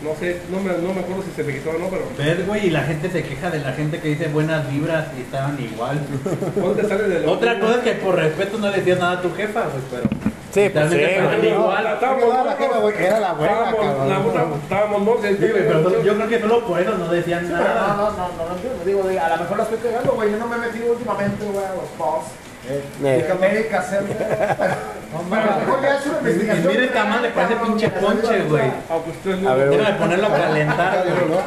[0.05, 2.45] No sé, no me, no me acuerdo si se me quitó o no, pero ¿Ves,
[2.45, 2.67] güey?
[2.67, 5.99] Y la gente se queja de la gente que dice buenas vibras y estaban igual.
[6.55, 7.31] ¿dónde sale ombligo?
[7.31, 10.09] Otra cosa es que por respeto no le decías nada a tu jefa, güey, pero.
[10.53, 10.97] Sí, pues sí.
[10.97, 11.49] Güey.
[11.49, 11.83] igual.
[11.99, 14.59] No era la jefa, güey, era la abuela, Estábamos, cabrón.
[14.61, 17.95] estábamos no, Sí, pero yo creo que solo por eso no decían no, nada.
[17.97, 18.85] no, no, no, no entiendo.
[18.85, 20.31] Digo, a lo mejor la estoy pegando, güey.
[20.31, 22.44] Yo no me he metido últimamente, güey, a los posts.
[22.67, 22.83] Eh.
[22.99, 23.85] De América
[26.23, 28.71] mira el tamaño, le parece pinche ponche, güey.
[28.89, 29.69] Ah, güey.
[29.69, 31.39] Déjame ponerlo a calentar, güey.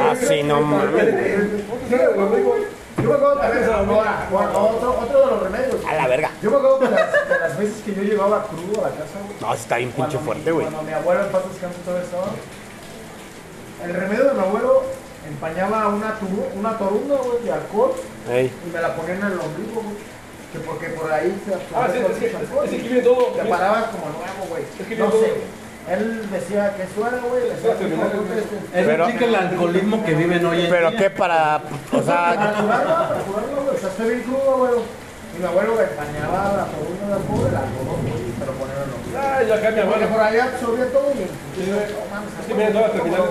[0.00, 0.90] Ah, sí, no mames.
[0.92, 2.56] ¿Dónde sale del ombligo?
[3.02, 5.84] Yo me acuerdo también, ahora, otro, otro de los remedios.
[5.88, 6.30] A la verga.
[6.42, 9.18] Yo me acuerdo de las, de las veces que yo llegaba crudo a la casa,
[9.24, 9.40] güey.
[9.40, 10.66] No, está bien pinche fuerte, güey.
[10.66, 11.42] Cuando mi abuelo en paz
[11.84, 12.26] todavía estaba.
[13.84, 14.82] El remedio de mi abuelo
[15.26, 16.14] empañaba una,
[16.58, 17.92] una torunda, güey, de alcohol
[18.28, 18.52] Ey.
[18.66, 20.19] y me la ponía en el ombligo, güey.
[20.52, 22.26] Que porque por ahí se Ah, sí, es que,
[22.76, 23.26] es que todo.
[23.38, 24.64] Te parabas como nuevo, güey.
[24.80, 25.60] Es que no yo- sé.
[25.90, 27.42] Él decía que eso era, güey.
[27.42, 28.42] Le decía, Espérate, "Hijo, mira, ¿por qué mira.
[28.42, 31.56] este-" Eso Pero- explica el alcoholismo que viven hoy en Pero qué para.
[31.56, 33.76] O Para sea, curarlo, para curarlo, güey.
[33.76, 34.72] O sea, estoy bien crudo, güey.
[35.30, 38.52] Y mi abuelo le empañaba la torunda de alcohol, el algodón, güey, y se lo
[38.58, 38.90] ponía en.
[39.14, 40.08] Ah, yo acá mi Porque abuelo.
[40.10, 43.30] por ahí absorbía todo y Sí, viene todas terminadas.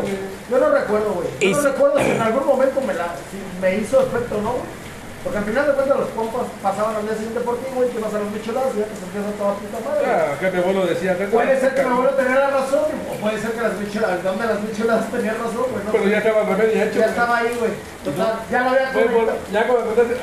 [0.50, 1.28] Yo no recuerdo, güey.
[1.40, 4.52] Yo no recuerdo si en algún momento me, la, si me hizo efecto o no,
[4.60, 4.79] güey.
[5.24, 8.00] Porque al final de cuentas los compas pasaban al día siguiente por ti, güey, te
[8.00, 10.06] ibas a los micheladas y ya te sentías a toda puta madre.
[10.08, 11.12] Ah, acá mi abuelo decía.
[11.30, 14.46] Puede ser que mi abuelo tenía la razón, o puede ser que las micheladas, donde
[14.48, 15.84] las micheladas tenían razón, güey.
[15.84, 17.00] No Pero ya estaba remedio hecho.
[17.00, 17.72] ya estaba ahí, güey.
[18.00, 19.38] Total, ya lo había conectado.
[19.52, 19.68] Ya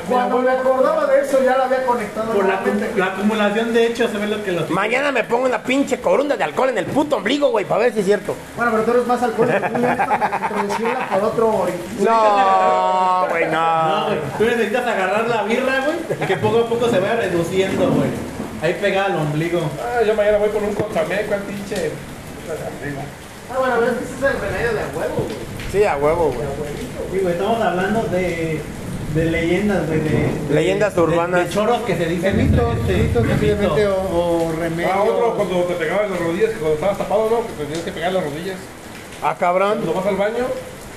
[0.09, 2.33] cuando me acordaba de eso, ya lo había conectado.
[2.33, 2.59] Por la,
[2.95, 6.35] la acumulación de hechos se ve lo que los mañana me pongo una pinche corunda
[6.35, 8.35] de alcohol en el puto ombligo, güey, para ver si es cierto.
[8.55, 9.59] Bueno, pero tú eres más alcohólico.
[9.67, 11.67] Tú por otro.
[11.99, 14.05] No, güey, No, no.
[14.07, 14.19] güey.
[14.39, 18.09] Tú necesitas agarrar la birra, güey, y que poco a poco se vaya reduciendo, güey.
[18.61, 19.61] Ahí pega al ombligo.
[19.81, 21.91] Ah, yo mañana voy por un contrameco al pinche.
[23.51, 25.37] Ah, bueno, pero es que ese es el remedio de huevo, güey.
[25.71, 26.47] Sí, a huevo, güey.
[27.11, 28.61] Sí, güey, estamos hablando de,
[29.15, 29.99] de leyendas, güey.
[29.99, 31.45] De, de- Leyendas de- urbanas.
[31.45, 32.35] De, choros que se dicen.
[32.37, 33.95] mito, entre de mito, de posiblemente, mito.
[34.11, 34.89] o, o remedio.
[34.93, 37.41] Ah, otro cuando te pegaban las rodillas, que cuando estabas tapado, ¿no?
[37.47, 38.57] Que te tenías que pegar las rodillas.
[39.21, 39.73] Ah, cabrón.
[39.83, 40.45] Cuando vas al baño,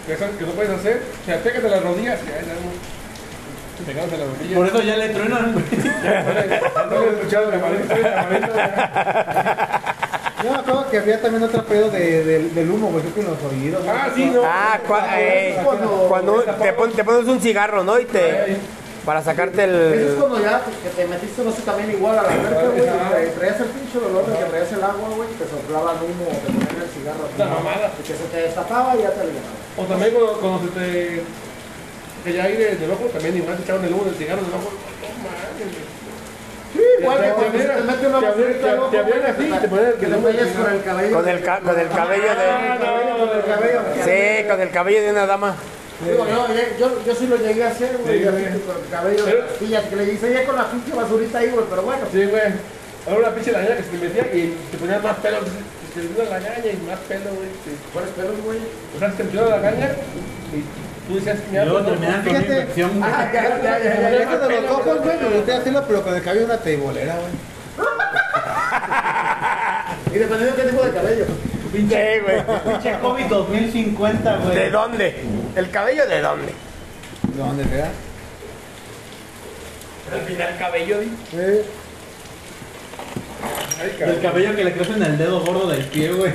[0.06, 2.44] que sabes que no puedes hacer, o sea, pégate las rodillas y ahí
[4.54, 5.64] Por eso ya le truenan, güey.
[6.90, 7.50] No he escuchado.
[10.42, 13.20] Yo me acuerdo que había también otro pedo de, del- del humo, güey, creo que
[13.20, 13.82] en los oídos.
[13.86, 14.42] Ah, sí, no.
[14.44, 15.58] Ah, cua- eh,
[16.08, 17.98] cuando te, pon- te pones un cigarro, ¿no?
[18.00, 18.56] Y te.
[19.04, 20.14] Para sacarte Eso es el.
[20.16, 22.82] cuando ya que te metiste, no sé, también igual a la alberca, güey.
[22.84, 26.24] y Traías el pinche dolor de que traías el agua, güey, y te soplaban humo
[26.28, 27.24] o te ponían el cigarro.
[27.24, 27.48] así, ¿no?
[27.48, 27.92] mamada.
[27.98, 29.56] Y que se te destapaba y ya te alivianaba.
[29.78, 31.22] O también cuando, cuando se te.
[32.24, 34.70] Que ya aire del ojo, también igual te echaron el humo del cigarro del ojo.
[36.72, 38.68] Sí, igual que Te te abrían- mete una te abrían- te
[39.26, 41.16] así, te ponían que te del con el cabello.
[41.16, 42.46] Con el, ca- con el cabello de.
[42.50, 43.80] Ah, no, con el cabello.
[44.04, 45.56] Sí, con el cabello de una dama.
[46.04, 46.46] Digo, yo,
[46.78, 49.84] yo, yo sí lo llegué a hacer, güey, Sí, con el cabello de las pillas
[49.84, 52.06] que le hice ya con la pinche basurita ahí, güey, pero bueno.
[52.12, 52.42] Sí, güey.
[53.06, 55.38] Ahora una pinche que se te metía y te ponían más pelo.
[55.40, 57.48] Se te dio la gaña y más pelo, güey.
[57.64, 57.72] Sí.
[57.92, 58.58] ¿Cuáles pelos, güey?
[58.96, 59.90] O sea, se te metió la gaña
[60.54, 60.62] y
[61.10, 62.60] tú decías que Y luego terminan con una Fíjate.
[62.60, 63.10] infección, güey.
[63.12, 64.22] Ah, ya, ya, ya, ya, ya.
[64.22, 67.14] Eso de los ojos, güey, me gustaría hacerlo, pero con el cabello de una teibolera,
[67.16, 67.32] güey.
[70.12, 71.24] Y dependiendo de qué tipo de cabello.
[71.72, 72.42] Sí, güey.
[72.64, 74.56] Pinche COVID 2050, güey.
[74.56, 75.24] ¿De dónde?
[75.56, 76.52] ¿El cabello de dónde?
[77.22, 77.90] De donde sea.
[80.12, 81.12] Al final cabello, di.
[81.34, 81.64] Eh,
[83.80, 86.32] Ay, Y el cabello que le crece en el dedo gordo del pie, güey.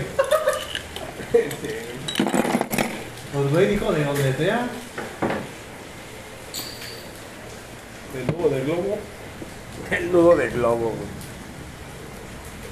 [1.31, 1.43] Güey,
[3.43, 4.67] dijo de donde sea.
[8.15, 8.97] El nudo del globo.
[9.91, 11.25] El nudo del globo, güey.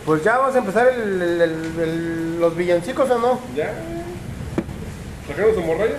[0.06, 3.40] Pues ya vamos a empezar el- el- el- el- los villancicos o no.
[3.56, 3.74] Ya.
[5.28, 5.96] ¿Sacaron su morralla?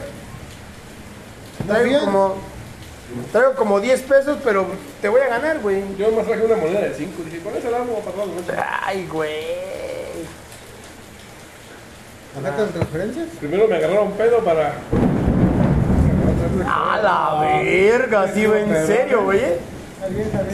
[1.67, 2.01] Traigo bien?
[2.01, 2.37] como,
[3.33, 4.67] traigo como 10 pesos, pero
[5.01, 5.83] te voy a ganar, güey.
[5.97, 7.23] Yo más traje una moneda de 5.
[7.25, 8.53] Dije, con esa la vamos a pasar la noche.
[8.83, 10.04] Ay, güey.
[12.35, 13.27] ¿Tarjeta de transferencias?
[13.41, 14.73] Primero me agarraron pedo para.
[16.67, 19.39] A la verga, sí, güey, en serio, güey.
[19.41, 19.59] eh.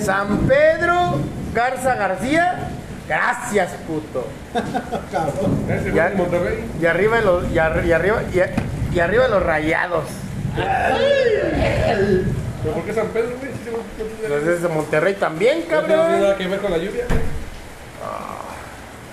[0.03, 1.17] San Pedro
[1.55, 2.69] Garza García.
[3.09, 4.27] Gracias, puto.
[5.11, 5.65] Cabrón.
[5.69, 6.05] Ese Ya.
[6.05, 6.65] fue en Monterrey.
[6.81, 8.51] Y arriba de los, y, arri- y arriba, y, a-
[8.95, 10.05] y arriba de los rayados.
[12.63, 13.51] ¿Pero por qué San Pedro, güey?
[13.53, 13.71] Sí.
[14.29, 16.21] Pues es de Monterrey también, No tiene cabrón.
[16.21, 17.21] nada que ver con la lluvia, güey.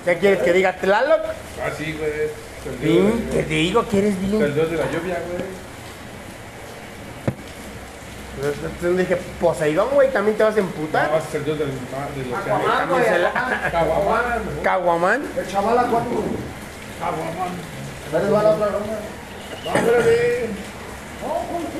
[0.05, 1.19] ¿Qué quieres que diga Tlaloc?
[1.65, 2.11] Ah, sí, güey.
[2.81, 4.53] El te digo que eres El bien.
[4.53, 5.43] dios de la lluvia, güey.
[8.37, 11.09] Entonces dije, Poseidón, güey, también te vas a No, emputar.
[11.27, 12.93] es el dios del mar, del Aquaman, océano.
[12.93, 13.71] güey, se la- Aquaman.
[13.71, 14.61] Caguamán, ¿no?
[14.63, 15.23] Caguamán.
[15.37, 16.23] El chaval acuático.
[16.99, 17.49] Caguamán.
[18.13, 18.99] A ver, va la otra ronda.
[19.65, 19.71] No.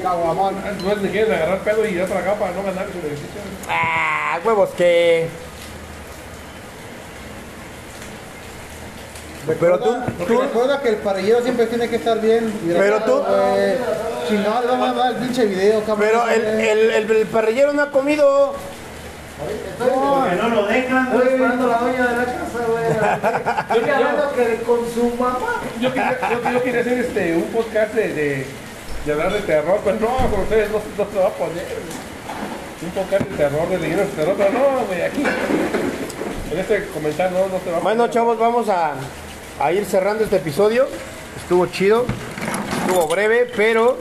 [0.04, 0.56] Caguamón.
[0.66, 3.40] Ah, No me quieren agarrar pedo y otra capa para no ganar su beneficio.
[3.70, 5.28] Ah, huevos que.
[9.60, 9.96] Pero tú,
[10.28, 12.54] tú, Recuerda que el parrillero siempre tiene que estar bien.
[12.68, 13.24] Pero tú-.
[14.28, 16.00] Si no, le vamos a dar el pinche video, cabrón.
[16.00, 18.54] pero el, el, el, el parrillero no ha comido.
[19.70, 23.78] Estoy, Porque no lo dejan, estoy esperando la doña de la casa, güey.
[23.78, 25.62] Estoy hablando que con su mamá.
[25.80, 28.46] Yo quería, yo, yo quería hacer este, un podcast de, de,
[29.06, 31.66] de hablar de terror, pero no, con ustedes no, no se va a poner.
[32.82, 35.24] Un podcast de terror, de leyendas de terror, pero no, güey, aquí.
[36.52, 38.14] En este comentario no, no se va a Bueno, poner.
[38.16, 38.94] chavos, vamos a,
[39.60, 40.88] a ir cerrando este episodio.
[41.42, 42.06] Estuvo chido,
[42.82, 43.98] estuvo breve, pero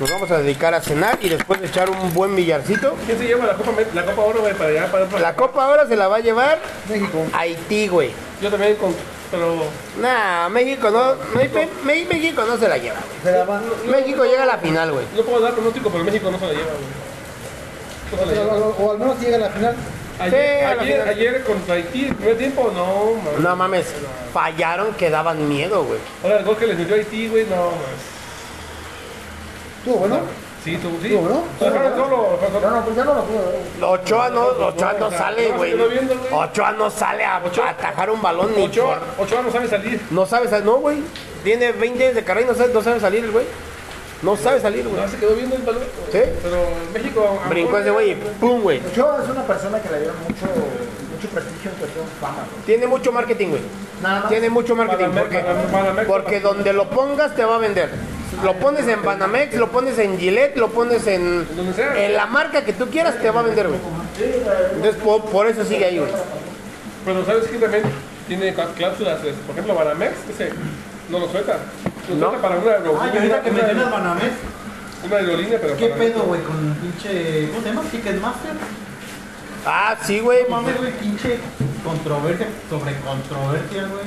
[0.00, 2.94] nos vamos a dedicar a cenar y después de echar un buen billarcito.
[3.06, 4.90] ¿Quién se lleva la copa, la copa oro, güey, para allá?
[4.90, 6.58] Para, para- La copa ahora se la va a llevar
[6.88, 7.18] México.
[7.32, 8.10] Haití, güey.
[8.42, 8.94] Yo también, con,
[9.30, 9.56] pero
[10.00, 13.22] Nah, México no, México, México no se la lleva, güey.
[13.24, 15.04] Se la va- México llega a la final, güey.
[15.16, 18.34] no puedo dar pronóstico, pero México no se la lleva, güey.
[18.34, 19.76] No o al menos llega a la final.
[20.20, 23.42] Ayer, ayer, ayer contra Haití, el primer tiempo, no, man.
[23.42, 23.86] No mames,
[24.32, 26.00] fallaron que daban miedo, güey.
[26.24, 27.74] Ahora el gol que les metió Haití, güey, no, man.
[29.78, 30.20] ¿Estuvo bueno?
[30.64, 31.14] Sí, tú, sí.
[31.14, 31.44] Estuvo, ¿no?
[31.58, 33.90] Solo, solo, No, no, pues ya no lo puedo.
[33.92, 35.74] Ochoa no, Ochoa no sale, no, güey.
[36.32, 40.00] Ochoa no sale a, atajar un balón ni Ochoa, Ochoa no sabe salir.
[40.10, 40.98] No sabe salir, no, güey.
[41.44, 43.46] Tiene 20 años de carrera y no sabe, no sabe salir el güey.
[44.22, 45.00] No sabe salir, güey.
[45.00, 45.82] No, se quedó viendo el balón.
[46.10, 46.18] ¿Sí?
[46.42, 46.58] Pero
[46.92, 47.40] México...
[47.44, 48.80] a- Brincó ese güey y pum, güey.
[48.92, 50.46] Ochoa es una persona que le dieron mucho,
[51.14, 52.62] mucho prestigio en cuestión fama, güey.
[52.66, 53.62] Tiene mucho marketing, güey.
[54.02, 54.28] Nada más.
[54.28, 55.04] Tiene mucho marketing.
[55.10, 56.06] Banamex, Porque, Banamex, Banamex.
[56.08, 57.90] porque donde lo pongas te va a vender.
[58.44, 62.04] Lo pones en Banamex, lo pones en Gillette, lo pones en, Donde sea.
[62.04, 63.80] en la marca que tú quieras, te va a vender, güey.
[64.74, 66.10] Entonces, por, por eso sigue ahí, güey.
[67.04, 67.82] Pero ¿sabes que también
[68.28, 69.18] tiene clá- cláusulas?
[69.20, 70.50] Por ejemplo, Banamex, ese
[71.10, 71.58] no lo suelta.
[72.08, 72.28] Lo No.
[72.30, 73.02] suelta para una aerolínea.
[73.02, 74.32] Ah, y ahorita que una, mencionas Banamex,
[75.06, 77.48] una aerolínea, pero ¿qué para- pedo, güey, con pinche.
[77.50, 77.82] ¿Cómo se llama?
[77.90, 78.52] Ticketmaster.
[79.66, 80.44] Ah, sí, güey.
[80.48, 81.38] No mames, güey, pinche
[81.84, 84.04] controversia sobre controversia, güey.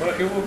[0.00, 0.44] Ahora que hubo...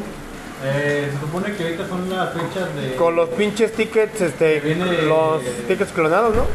[0.64, 2.96] Eh, se supone que ahorita son las fechas de.
[2.96, 6.46] Con los pinches tickets, este, Viene- los tickets clonados, ¿no?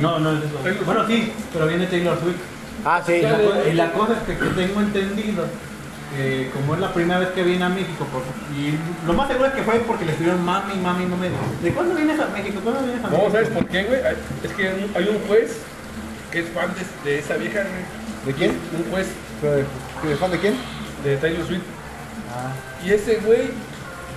[0.00, 0.54] No, no es eso.
[0.62, 2.36] Taylor Bueno, sí, pero viene Taylor Swift.
[2.84, 3.14] Ah, sí.
[3.14, 5.44] Y la, co- y la cosa es que, que tengo entendido
[6.16, 8.22] que como es la primera vez que viene a México, por-
[8.56, 11.28] y lo más seguro es que fue porque le estuvieron mami, mami, mami.
[11.62, 12.60] ¿De cuándo vienes a México?
[12.62, 13.24] ¿Cuándo vienes a México?
[13.26, 14.00] No, ¿sabes por qué, güey?
[14.42, 15.58] Es que hay un- juez
[16.32, 16.70] que es fan
[17.04, 18.26] de, de esa vieja, güey.
[18.26, 18.50] ¿De quién?
[18.76, 19.06] Un juez
[19.40, 19.64] ¿Pero de,
[20.08, 20.54] ¿de fan de quién?
[21.04, 21.62] de Taylor Swift.
[22.34, 22.52] Ah.
[22.84, 23.50] Y ese güey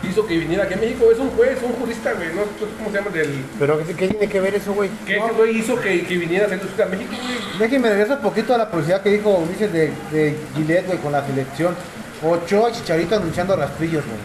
[0.04, 1.12] hizo que viniera aquí a México.
[1.12, 2.30] Es un juez, un jurista, güey.
[2.30, 3.46] No sé cómo se llama del...
[3.60, 4.90] Pero, ¿qué, qué tiene que ver eso, güey?
[5.08, 7.60] Ese güey hizo que, que viniera Taylor Swift a México, güey.
[7.60, 11.12] Déjenme regresar un poquito a la publicidad que dijo Ulises de, de Gillette, güey, con
[11.12, 11.76] la selección.
[12.24, 14.20] Ochoa Chicharito anunciando rastrillos, güey.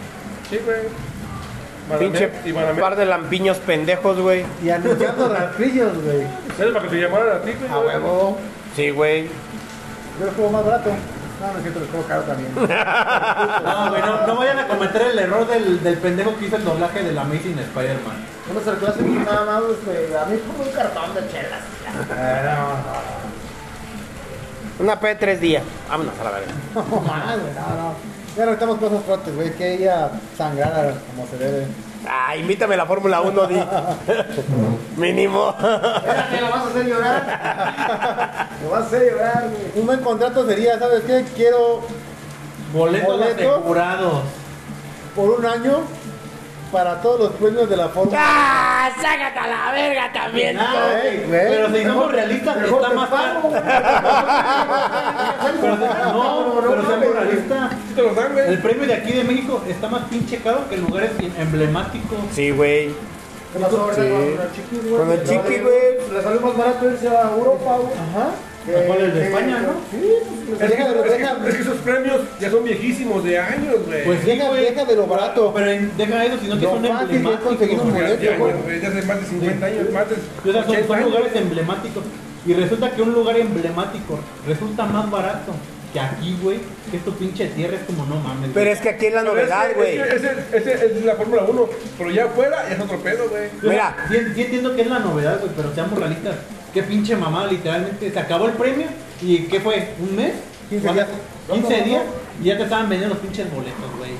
[0.49, 1.07] Sí, güey.
[1.99, 2.27] Pinche
[2.79, 4.45] par de lampiños pendejos, güey.
[4.63, 6.23] Y anunciando rastrillos, güey.
[6.57, 7.71] ¿Sabes para que te llamaran a ti, güey?
[7.71, 8.37] A huevo.
[8.75, 9.23] Sí, güey.
[10.19, 10.91] Yo los juego más barato.
[11.39, 12.51] No, no es cierto, los juego caro también.
[12.57, 16.65] No, güey, no, no vayan a cometer el error del, del pendejo que hizo el
[16.65, 18.15] doblaje del Amazing Spider-Man.
[18.49, 21.61] Uno se lo hace nada más, este, a mí por un cartón de chelas.
[22.11, 22.55] Eh,
[24.79, 25.63] Una P de tres días.
[25.89, 26.51] Vámonos a la verga.
[26.75, 27.95] no, no, güey, no, no.
[28.35, 31.67] Ya no estamos cosas fuertes, güey, que ella sangrara como se debe.
[32.05, 33.55] Ah, invítame a la Fórmula 1, di.
[34.97, 35.49] Mínimo.
[35.57, 38.47] Espérate, lo vas a hacer llorar.
[38.63, 39.71] Lo vas a hacer llorar, güey.
[39.75, 41.25] Un buen contrato sería, ¿sabes qué?
[41.35, 41.81] Quiero
[42.73, 43.55] Boletos Boleto.
[43.55, 44.21] asegurados.
[45.15, 45.79] por un año
[46.71, 48.89] para todos los premios de la Fórmula ¡Ah!
[49.01, 50.57] ¡Sácate a la verga también!
[50.59, 50.79] Ah, tú!
[51.01, 51.47] güey, güey.
[51.49, 53.41] Pero si somos realistas, Mejor está más caro.
[53.41, 53.49] pago.
[55.61, 57.71] Pero, no, pero seamos realistas.
[58.47, 62.17] El premio de aquí de México está más pinche caro que en lugares emblemáticos.
[62.33, 62.87] Sí, güey.
[63.53, 64.09] ¿Qué pasó ahorita Sí.
[64.09, 64.97] con el chiqui, güey?
[65.01, 66.13] Con el chiqui, güey.
[66.13, 67.93] Le salió más barato irse a Europa, güey.
[67.93, 68.29] Ajá.
[68.87, 69.73] ¿Cuál, el de España, no?
[69.91, 70.07] Sí,
[70.47, 73.39] pues, Es que, Deja de- es que- es que esos premios ya son viejísimos de
[73.39, 74.03] años, güey.
[74.03, 74.63] Pues Deja, güey.
[74.65, 75.51] deja de lo barato.
[75.55, 77.39] Pero en- deja eso, sino que Lo son es emblemáticos.
[77.41, 78.01] conseguir un güey.
[78.01, 78.53] Ya- boleto, ya, güey.
[78.63, 81.09] güey, ya hace más de 50 años, más de O sea, son, 80 son años.
[81.11, 82.03] lugares emblemáticos.
[82.45, 85.53] Y resulta que un lugar emblemático resulta más barato
[85.93, 86.59] que aquí, güey.
[86.91, 88.51] Que tu pinche tierra es como no mames.
[88.53, 88.73] Pero güey.
[88.75, 89.97] es que aquí es la Pero novedad, es güey.
[89.97, 90.15] es que
[90.57, 93.47] Ese ese es la Fórmula 1, pero ya afuera ya es otro pedo, güey.
[93.47, 93.95] O sea, Mira.
[94.09, 96.35] Sí, sí entiendo que es la novedad, güey, pero seamos realistas.
[96.73, 98.11] Qué pinche mamá, literalmente.
[98.11, 98.87] Se acabó el premio
[99.21, 99.89] y ¿qué fue?
[99.99, 100.33] ¿Un mes?
[100.69, 101.05] 15 ¿Cuánto?
[101.05, 101.17] días.
[101.69, 102.03] 15 días
[102.41, 104.11] y ya te estaban vendiendo los pinches boletos, güey.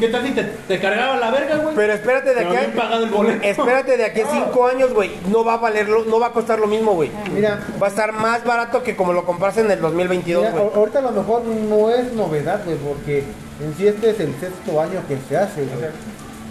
[0.00, 1.74] ¿Qué tal si te, te cargaba la verga, güey?
[1.74, 2.56] Pero espérate de aquí.
[2.74, 3.42] pagado el boleto.
[3.42, 5.10] Espérate de aquí a cinco años, güey.
[5.30, 7.10] No va a valerlo, no va a costar lo mismo, güey.
[7.34, 10.74] Mira, Va a estar más barato que como lo compras en el 2022, mira, güey.
[10.74, 13.24] ahorita a lo mejor no es novedad, güey, porque
[13.62, 15.90] en sí este es el sexto año que se hace, güey.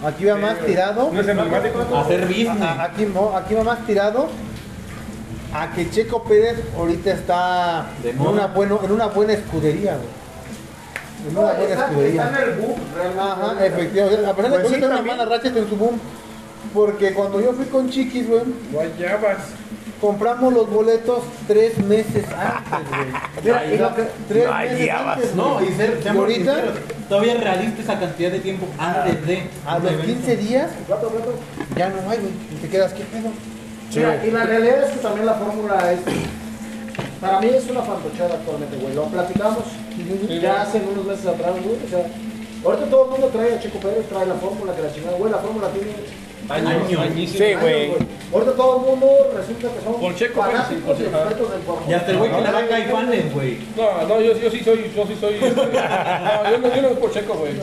[0.04, 1.10] Aquí va más tirado.
[1.12, 1.80] No es emblemático.
[1.96, 2.60] Hacer business.
[2.62, 4.28] a- Aquí no, aquí va más tirado
[5.62, 11.30] a que Checo Pérez ahorita está De en una, bueno, en una buena escudería, güey.
[11.30, 12.24] En una buena está, escudería.
[12.24, 13.22] está en el boom, realmente.
[13.22, 14.26] Ajá, efectivamente.
[14.26, 15.98] A pesar de Pues que sí, una mala racha en su boom.
[16.74, 18.42] Porque cuando yo fui con Chiquis, güey,
[18.72, 19.38] Guayabas.
[20.00, 23.06] compramos los boletos tres meses antes, güey.
[23.42, 23.96] Mira, mira, no.
[24.28, 25.30] tres meses antes,
[25.70, 26.78] y ser, Y ahorita, sinceros,
[27.08, 29.42] todavía realista esa cantidad de tiempo antes de.
[29.66, 30.06] a los evento.
[30.06, 30.70] 15 días,
[31.76, 32.32] ya no hay, güey.
[32.52, 33.30] Y te quedas, ¿qué pedo?
[33.94, 36.00] Mira, y la realidad es que también la fórmula es.
[37.20, 38.94] Para mí es una fantochada actualmente, güey.
[38.94, 39.64] Lo platicamos
[40.40, 41.76] ya hace unos meses atrás, güey.
[41.84, 42.06] O sea,
[42.64, 45.32] ahorita todo el mundo trae a Checo Pérez, trae la fórmula, que la chingada, güey.
[45.32, 45.92] La fórmula tiene.
[46.48, 46.86] Años.
[46.88, 47.92] Sí, años, güey.
[48.32, 51.16] Ahorita todo el mundo resulta que son Por Checo Pérez, sí, fanáticos por y Checo.
[51.16, 51.90] expertos en fórmula.
[51.90, 53.58] Y hasta el güey que le va a caifanes, güey.
[53.76, 55.34] No, no, yo, yo sí soy, yo sí soy.
[55.34, 57.54] este, no, yo no, yo no es por checo, güey.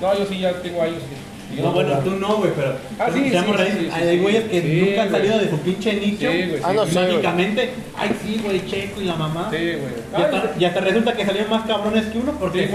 [0.00, 0.98] No, yo sí ya tengo años.
[1.02, 1.25] que-
[1.62, 2.74] No, bueno, no- tú no, güey, pero.
[2.98, 4.22] Ah, sí, seamos sí, realistas, sí, Hay sí.
[4.22, 6.30] güeyes que Sí, nunca han salido de su pinche nicho.
[6.32, 6.76] Sí, güey, Ah, sí.
[6.94, 9.48] no mágicamente, ay, sí, güey, checo y la mamá.
[9.50, 10.52] Sí, güey.
[10.58, 12.72] Y hasta, resulta que salían más cabrones que uno porque Sí,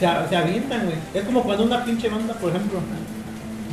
[0.00, 0.96] se, se, se avientan, güey.
[1.12, 2.80] Es como cuando una pinche banda, por ejemplo.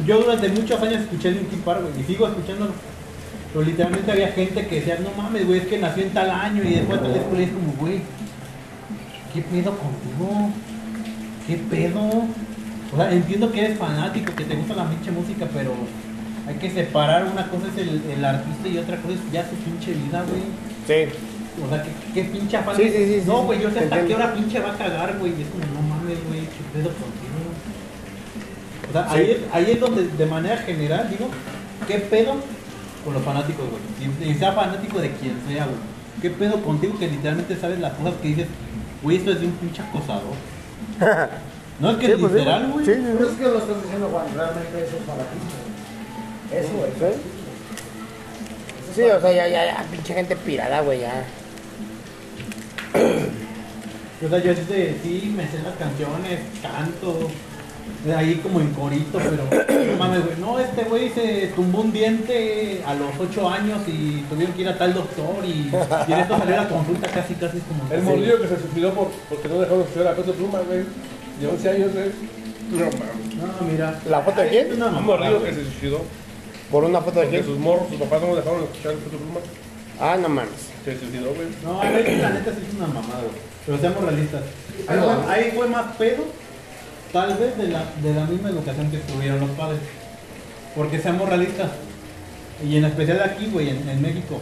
[0.05, 2.71] Yo durante muchos años escuché Linkin Park, güey, y sigo escuchándolo.
[3.53, 6.61] Pero literalmente había gente que decía, no mames, güey, es que nació en tal año
[6.63, 8.01] y después tal escuela y es como, güey,
[9.33, 10.49] ¿qué pedo contigo?
[11.47, 12.25] ¿Qué pedo?
[12.93, 15.73] O sea, entiendo que eres fanático, que te gusta la pinche música, pero
[16.47, 17.25] hay que separar.
[17.25, 20.41] Una cosa es el, el artista y otra cosa es ya su pinche vida, güey.
[20.87, 21.15] Sí.
[21.63, 22.75] O sea, ¿qué, qué pinche afán?
[22.75, 25.17] Sí, sí, sí, No, sí, güey, yo sé hasta qué hora pinche va a cagar,
[25.19, 25.33] güey.
[25.37, 27.39] Y es como, no mames, güey, qué pedo contigo.
[28.89, 31.29] O sea, ahí, es, ahí es donde de manera general digo,
[31.87, 32.35] ¿qué pedo
[33.05, 34.27] con los fanáticos, güey?
[34.27, 35.77] Y, y sea fanático de quien sea, güey.
[36.21, 38.47] ¿Qué pedo contigo que literalmente sabes las cosas que dices,
[39.01, 40.35] güey, esto es de un pinche acosador?
[41.81, 42.73] No es que Sí, es pues literal, güey.
[42.73, 42.85] güey.
[42.85, 43.31] Sí, sí, Pero sí.
[43.31, 44.25] es que lo estás diciendo, Juan.
[44.35, 45.49] Realmente eso es fanatismo.
[46.77, 46.91] güey.
[46.91, 47.15] Eso es.
[48.95, 49.01] Sí.
[49.03, 51.25] o sea, ya, ya, ya, pinche gente pirada, güey, ya.
[54.23, 54.61] O sea, yo sí,
[55.01, 57.27] sí me sé las canciones, canto,
[58.05, 59.43] de ahí como en corito, pero
[59.91, 60.37] no mames, güey.
[60.39, 64.69] No, este güey se tumbó un diente a los 8 años y tuvieron que ir
[64.69, 65.71] a tal doctor y,
[66.13, 67.91] esto salió la consulta casi, casi como.
[67.91, 70.83] El mordido que se suicidó por, porque no dejó de estudiar la cosa pluma, güey.
[71.41, 72.11] De 11 años, güey.
[72.71, 73.59] No mames.
[73.59, 73.99] No, mira.
[74.07, 74.67] ¿La foto de quién?
[74.67, 76.01] Es Un mordido que se suicidó.
[76.69, 77.43] Por una foto de quién.
[77.43, 79.39] sus morros, sus papás no lo dejaron escuchar el pluma.
[79.99, 80.69] Ah, no mames.
[80.85, 81.47] Se suicidó, güey.
[81.63, 83.41] No, a ver, la neta sí es una mamada, güey.
[83.65, 84.41] Pero seamos realistas.
[84.87, 86.23] Ahí fue, ahí fue más pedo,
[87.11, 89.79] tal vez, de la, de la misma educación que tuvieron los padres.
[90.75, 91.71] Porque seamos realistas.
[92.63, 94.39] Y en especial aquí, güey, en, en México.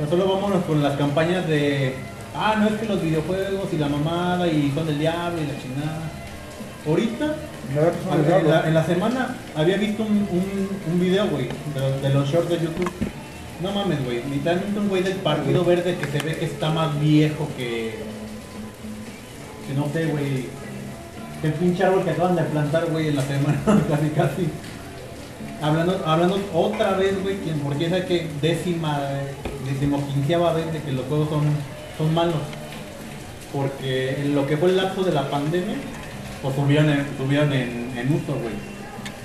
[0.00, 1.94] No solo vámonos con las campañas de.
[2.34, 5.60] Ah, no es que los videojuegos y la mamada y son del diablo y la
[5.60, 6.00] chingada.
[6.86, 7.36] Ahorita,
[8.42, 12.08] en la, en la semana, había visto un, un, un video, güey, de, los- de
[12.08, 12.90] los shorts de YouTube.
[13.62, 14.22] No mames, güey.
[14.28, 17.94] Literalmente un güey del Partido Verde que se ve que está más viejo que.
[19.68, 20.46] Que no sé, güey.
[21.40, 24.48] Que el pinche árbol que acaban de plantar, güey, en la semana, casi casi.
[25.60, 28.98] Hablando, hablando otra vez, güey, que porque es que décima,
[29.64, 31.42] decimoquinceava vez de que los juegos son,
[31.98, 32.42] son malos.
[33.52, 35.76] Porque en lo que fue el lapso de la pandemia,
[36.40, 38.54] pues subieron en, subieron en, uso, güey.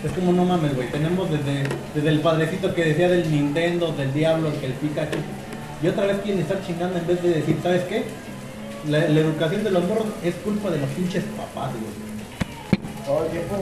[0.04, 0.90] Es como no mames, güey.
[0.90, 1.64] Tenemos desde,
[1.96, 5.18] desde el padrecito que decía del Nintendo, del Diablo, que el Pikachu.
[5.82, 8.04] Y otra vez quieren estar chingando en vez de decir, ¿sabes qué?
[8.90, 11.94] La, educación de los morros es culpa de los pinches papás, güey.
[13.06, 13.56] Todo el tiempo.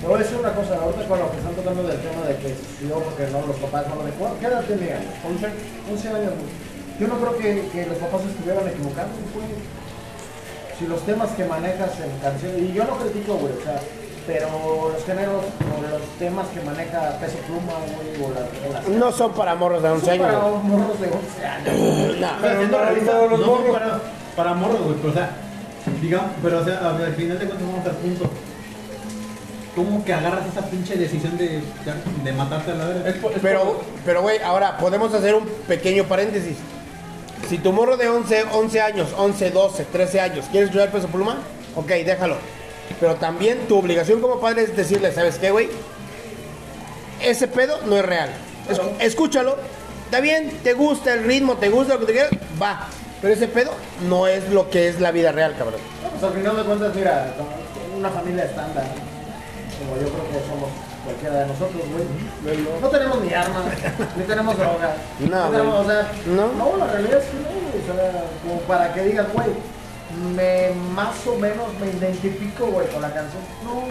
[0.00, 2.36] Te voy a decir una cosa, ahorita con lo que están tocando del tema de
[2.36, 5.02] que si yo, porque no, los papás no lo de ¿Qué edad tenían?
[5.28, 5.46] 11,
[5.92, 6.32] 11 años.
[7.00, 9.46] Yo no creo que, que los papás estuvieran equivocando, güey.
[10.78, 13.80] Si los temas que manejas en canciones, y yo no critico, güey, o sea,
[14.26, 18.88] pero los géneros o los temas que maneja Peso Pluma, güey, o las...
[18.88, 20.62] No son para morros de 11 son para años.
[20.64, 22.16] morros de 11 años.
[22.20, 22.28] No.
[22.42, 24.00] Pero no, los no morros- son para,
[24.36, 25.30] para morros, güey, pero o sea,
[26.02, 28.30] digamos, pero o sea, al final de cuentas vamos al punto.
[29.74, 31.62] ¿Cómo que agarras esa pinche decisión de,
[32.24, 33.14] de matarte a la verga?
[33.40, 36.56] Pero, pero güey, ahora podemos hacer un pequeño paréntesis.
[37.48, 41.38] Si tu morro de 11, 11 años, 11, 12, 13 años, ¿quieres escuchar peso pluma?
[41.74, 42.36] Ok, déjalo.
[43.00, 45.68] Pero también tu obligación como padre es decirle, ¿sabes qué, güey?
[47.22, 48.30] Ese pedo no es real.
[48.68, 49.56] Es- escúchalo.
[50.04, 52.30] Está bien, te gusta el ritmo, te gusta lo que te quieras,
[52.60, 52.86] va.
[53.20, 53.72] Pero ese pedo
[54.08, 55.80] no es lo que es la vida real, cabrón.
[56.02, 57.34] No, pues al final de cuentas, mira,
[57.96, 58.84] una familia estándar,
[59.78, 60.70] como yo creo que somos
[61.04, 62.58] cualquiera de nosotros, güey.
[62.80, 63.62] No tenemos ni armas,
[64.16, 64.90] ni tenemos drogas.
[65.20, 66.52] No, ni tenemos, o sea, No.
[66.52, 66.76] no.
[66.76, 69.48] la realidad es que no, güey, o sea, como para que digas, güey,
[70.34, 73.42] me más o menos me identifico, güey, con la canción.
[73.64, 73.82] No.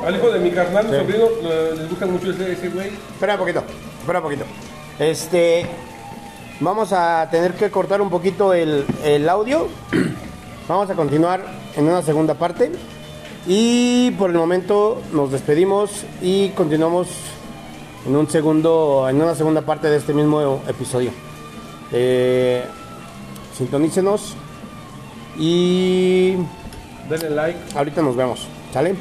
[0.00, 0.98] No, Al hijo de mi carnal, mi Sí.
[0.98, 2.88] sobrino, le- les gusta mucho ese ese güey.
[2.88, 3.62] Espera un poquito,
[4.00, 4.44] espera un poquito.
[4.98, 5.66] Este,
[6.60, 9.68] vamos a tener que cortar un poquito el, el audio.
[10.68, 11.42] Vamos a continuar
[11.76, 12.72] en una segunda parte.
[13.46, 17.08] Y por el momento nos despedimos y continuamos
[18.04, 21.12] en un segundo, en una segunda parte de este mismo episodio.
[21.92, 22.64] Eh,
[23.56, 24.34] sintonícenos
[25.38, 26.34] y
[27.08, 27.58] Denle like.
[27.76, 28.48] ahorita nos vemos.
[28.72, 28.96] ¿Sale?